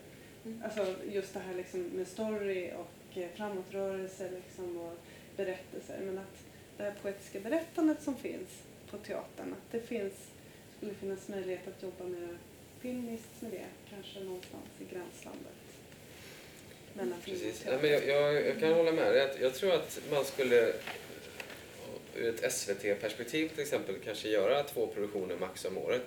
[0.63, 4.97] alltså just det här liksom med story och eh, framåtrörelse liksom och
[5.35, 5.99] berättelser.
[6.01, 6.43] Men att
[6.77, 10.13] det här poetiska berättandet som finns på teatern, att det finns,
[10.77, 12.37] skulle finnas möjlighet att jobba mer
[12.87, 15.53] filmiskt med det, kanske någonstans i gränslandet.
[16.93, 17.63] Mellan Precis.
[17.65, 19.21] Nej, men jag, jag, jag kan hålla med dig.
[19.21, 20.73] att Jag tror att man skulle
[22.15, 26.01] ur ett SVT-perspektiv till exempel kanske göra två produktioner max om året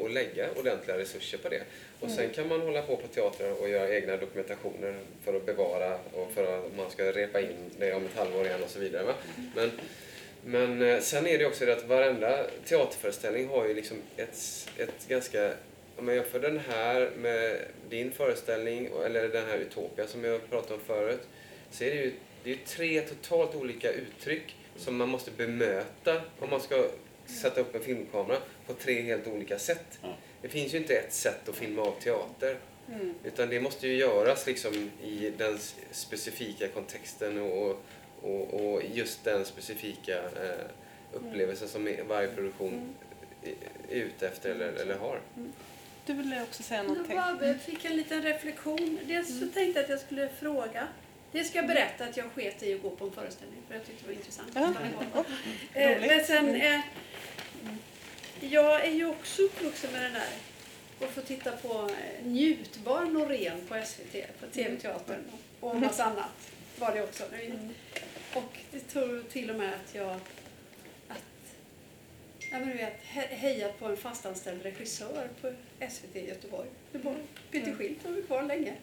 [0.00, 1.62] och lägga ordentliga resurser på det.
[2.00, 2.32] Och sen Mm.
[2.32, 6.58] kan man hålla på på teatrar och göra egna dokumentationer för att bevara och för
[6.58, 9.04] att man ska repa in det om ett halvår igen och så vidare.
[9.04, 9.14] Va?
[9.56, 9.70] Men,
[10.44, 15.08] Men eh, sen är det också det att varenda teaterföreställning har ju liksom ett, ett
[15.08, 15.52] ganska...
[16.00, 20.74] Om man jämför den här med din föreställning, eller den här Utopia som jag pratade
[20.74, 21.20] om förut,
[21.70, 22.12] så är det ju
[22.44, 26.84] det är tre totalt olika uttryck som man måste bemöta om man ska
[27.26, 29.98] sätta upp en filmkamera på tre helt olika sätt.
[30.02, 30.16] Ja.
[30.42, 32.56] Det finns ju inte ett sätt att filma av teater.
[32.88, 33.14] Mm.
[33.24, 35.58] Utan det måste ju göras liksom i den
[35.90, 37.82] specifika kontexten och,
[38.22, 40.66] och, och just den specifika eh,
[41.12, 42.94] upplevelsen som varje produktion
[43.44, 43.54] är
[43.90, 45.20] är ute efter eller, eller har.
[46.10, 47.16] Du ville också säga Jag någonting.
[47.16, 48.98] bara fick en liten reflektion.
[49.06, 50.88] Dels så tänkte jag att jag skulle fråga.
[51.32, 53.86] Dels ska jag berätta att jag sket i att gå på en föreställning för jag
[53.86, 54.48] tyckte det var intressant.
[54.54, 54.72] Ja.
[55.74, 56.06] Roligt.
[56.10, 56.80] Men sen, eh,
[58.40, 60.28] jag är ju också uppvuxen med den där
[60.98, 65.24] och få titta på eh, njutbar Norén på SVT, på TV-teatern
[65.60, 67.24] och en massa annat var det också.
[68.34, 70.20] Och det tror till och med att jag
[72.50, 75.52] ja, men du vet, he- hejat på en fastanställd regissör på
[75.90, 76.68] SVT i Göteborg.
[76.92, 77.16] Det var
[77.50, 78.74] Peter Schildt var kvar länge.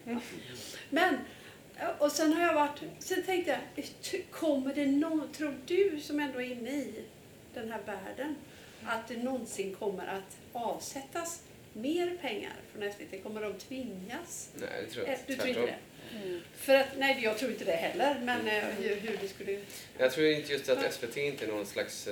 [0.90, 1.14] Men,
[1.78, 6.00] ja, och sen har jag varit, sen tänkte jag, ty- kommer det någon, tror du
[6.00, 6.94] som ändå är inne i
[7.54, 8.36] den här världen,
[8.84, 11.42] att det någonsin kommer att avsättas
[11.72, 13.22] mer pengar från SVT?
[13.22, 14.50] Kommer de tvingas?
[14.54, 15.44] Nej, det tror Eh, jag Du inte.
[15.44, 15.78] tror inte det?
[16.56, 19.60] För att, nej, jag tror inte det heller, men eh, hur, hur det skulle...
[19.98, 22.08] Jag tror inte just att SVT inte är någon slags...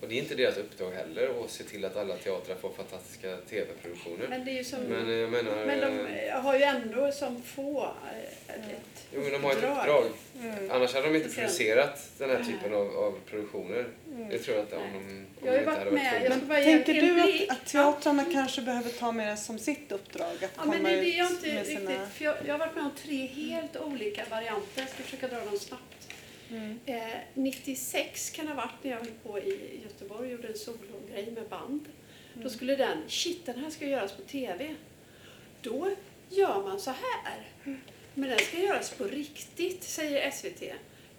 [0.00, 3.36] Och det är inte deras uppdrag heller att se till att alla teatrar får fantastiska
[3.36, 4.26] TV-produktioner.
[4.28, 4.80] Men det är som...
[4.80, 5.66] Men eh, jag menar...
[5.66, 9.56] Men de eh, har ju ändå som få eh, ett Jo, men de har ett
[9.56, 9.78] uppdrag.
[9.80, 10.04] uppdrag.
[10.40, 10.70] Mm.
[10.70, 13.86] Annars hade de inte producerat den här typen av, av produktioner.
[14.14, 14.28] Mm.
[14.28, 16.38] Det tror jag inte om de, om Jag har de ju inte hade varit varit
[16.38, 16.48] med.
[16.48, 17.20] bara ge Tänker du
[17.50, 20.34] att, att teatrarna kanske behöver ta med det som sitt uppdrag?
[20.44, 21.78] Att Ja, men komma det är det ut jag inte med riktigt...
[21.78, 22.06] sina...
[22.06, 24.80] För jag, jag har varit med om tre helt olika varianter.
[24.80, 25.95] Jag ska försöka dra dem snabbt.
[26.50, 26.78] Mm.
[26.86, 30.58] Eh, 96 kan det ha varit när jag höll på i Göteborg och gjorde en
[30.58, 31.84] sologrej med band.
[32.32, 32.44] Mm.
[32.44, 34.74] Då skulle den, shit den här ska göras på TV.
[35.62, 35.90] Då
[36.30, 37.48] gör man så här.
[37.64, 37.80] Mm.
[38.14, 40.62] Men den ska göras på riktigt, säger SVT.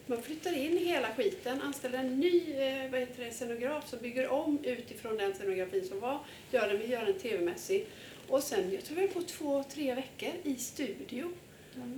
[0.05, 4.29] Man flyttar in hela skiten, anställer en ny eh, vad heter det, scenograf som bygger
[4.29, 6.19] om utifrån den scenografin som var.
[6.51, 7.85] Gör den, vi gör den TV-mässig.
[8.27, 11.31] Och sen, jag tror vi på två, tre veckor i studio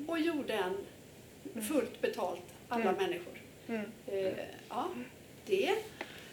[0.07, 0.77] och gjorde en
[1.61, 2.95] fullt betalt, alla Mm.
[2.95, 3.33] människor.
[3.67, 3.85] Mm.
[4.07, 4.33] Eh,
[4.69, 4.89] ja,
[5.45, 5.69] det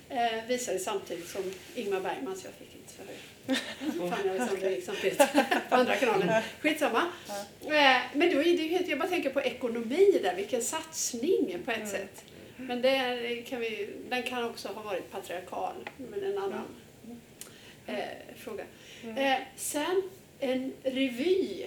[0.08, 1.42] eh, visade samtidigt som
[1.74, 3.04] Ingmar Bergman, så jag fick inte för
[4.10, 5.18] Fan, jag vet inte, gick samtidigt
[5.68, 6.42] på andra kanalen.
[6.60, 7.02] Skitsamma.
[7.64, 11.58] Eh, men då är det ju helt, jag bara tänker på ekonomi där, vilken satsning
[11.64, 12.24] på ett sätt.
[12.56, 16.64] Men det kan vi, den kan också ha varit patriarkal, men en annan
[17.86, 17.96] eh,
[18.36, 18.64] fråga.
[19.16, 20.02] Eh, sen
[20.40, 21.66] en revy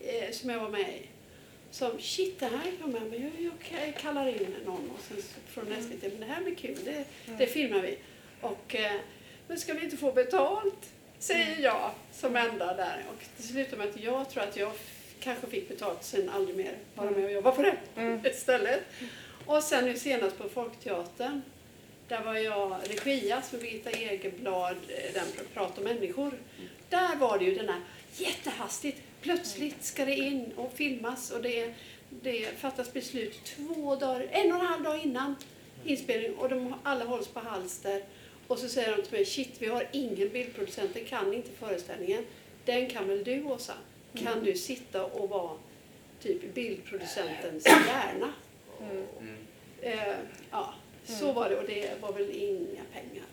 [0.00, 1.02] eh, som jag var med i.
[1.74, 5.16] Som shit, det här jag, men jag, jag kallar in någon och sen
[5.48, 7.04] från SVT, men det här blir kul, det,
[7.38, 7.98] det filmar vi.
[8.40, 9.00] Och, eh,
[9.48, 10.90] men ska vi inte få betalt?
[11.18, 13.04] Säger jag som enda där.
[13.08, 14.72] Och det slutar med att jag tror att jag
[15.20, 18.20] kanske fick betalt sen aldrig mer vara med och jobba på det Mm.
[18.26, 18.80] istället.
[19.46, 21.42] Och sen nu senast på Folkteatern.
[22.08, 26.32] Där var jag regias med Birgitta Egerblad, eh, den pr- Prat om människor.
[26.88, 27.80] Där var det ju den här
[28.16, 31.74] jättehastigt, plötsligt ska det in och filmas och det,
[32.10, 35.36] det fattas beslut två dagar, en och en halv dag innan
[35.84, 38.02] inspelning och de alla hålls på halster.
[38.46, 42.24] Och så säger de till mig, shit vi har ingen bildproducent, den kan inte föreställningen.
[42.64, 43.74] Den kan väl du Åsa?
[44.14, 45.56] Kan du sitta och vara
[46.22, 48.32] typ bildproducentens hjärna?
[48.80, 49.36] Mm.
[49.80, 50.16] Eh,
[50.50, 53.24] ja, så var det och det var väl inga pengar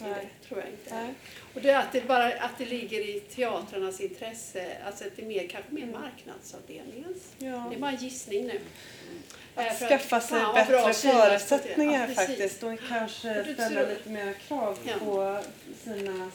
[0.00, 0.28] i Nej.
[0.40, 0.94] det, tror jag inte.
[0.94, 1.14] Nej.
[1.54, 5.22] Och det är att det bara att det ligger i teatrarnas intresse, alltså att det
[5.22, 7.22] är mer, kanske mer marknadsavdelningens.
[7.38, 7.66] Ja.
[7.70, 8.60] Det är bara en gissning nu.
[9.56, 14.78] Eh, Att skaffa sig bra bättre förutsättningar Ja, faktiskt och kanske ställa lite mer krav
[14.84, 14.92] Ja.
[15.04, 15.38] på
[15.84, 16.30] sina,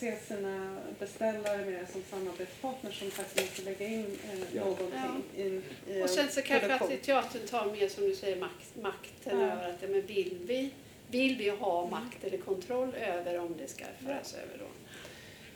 [0.00, 6.02] se sina beställare mer som samarbetspartners som faktiskt måste lägga in eh, någonting in, i
[6.02, 6.92] Och sen så kanske produktion.
[6.96, 9.46] att teatern tar mer som du säger makt, makten Ja.
[9.52, 10.70] över att men vill vi
[11.10, 14.64] vill vi ha makt eller kontroll över om det ska föras över då.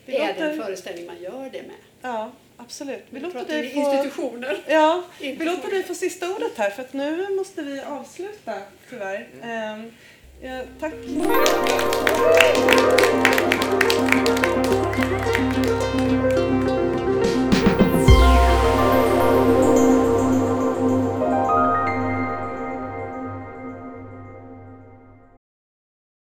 [0.06, 0.44] Vi det låter...
[0.44, 1.76] är den föreställning man gör det med.
[2.02, 3.04] Ja, absolut.
[3.10, 3.78] Vi, vi låter dig få...
[3.78, 4.58] institutioner.
[4.66, 8.54] Ja, vi låter dig få sista ordet här för att nu måste vi avsluta
[8.90, 9.28] tyvärr.
[9.42, 9.80] Mm.
[9.80, 9.92] Um,
[10.42, 10.94] ja, tack.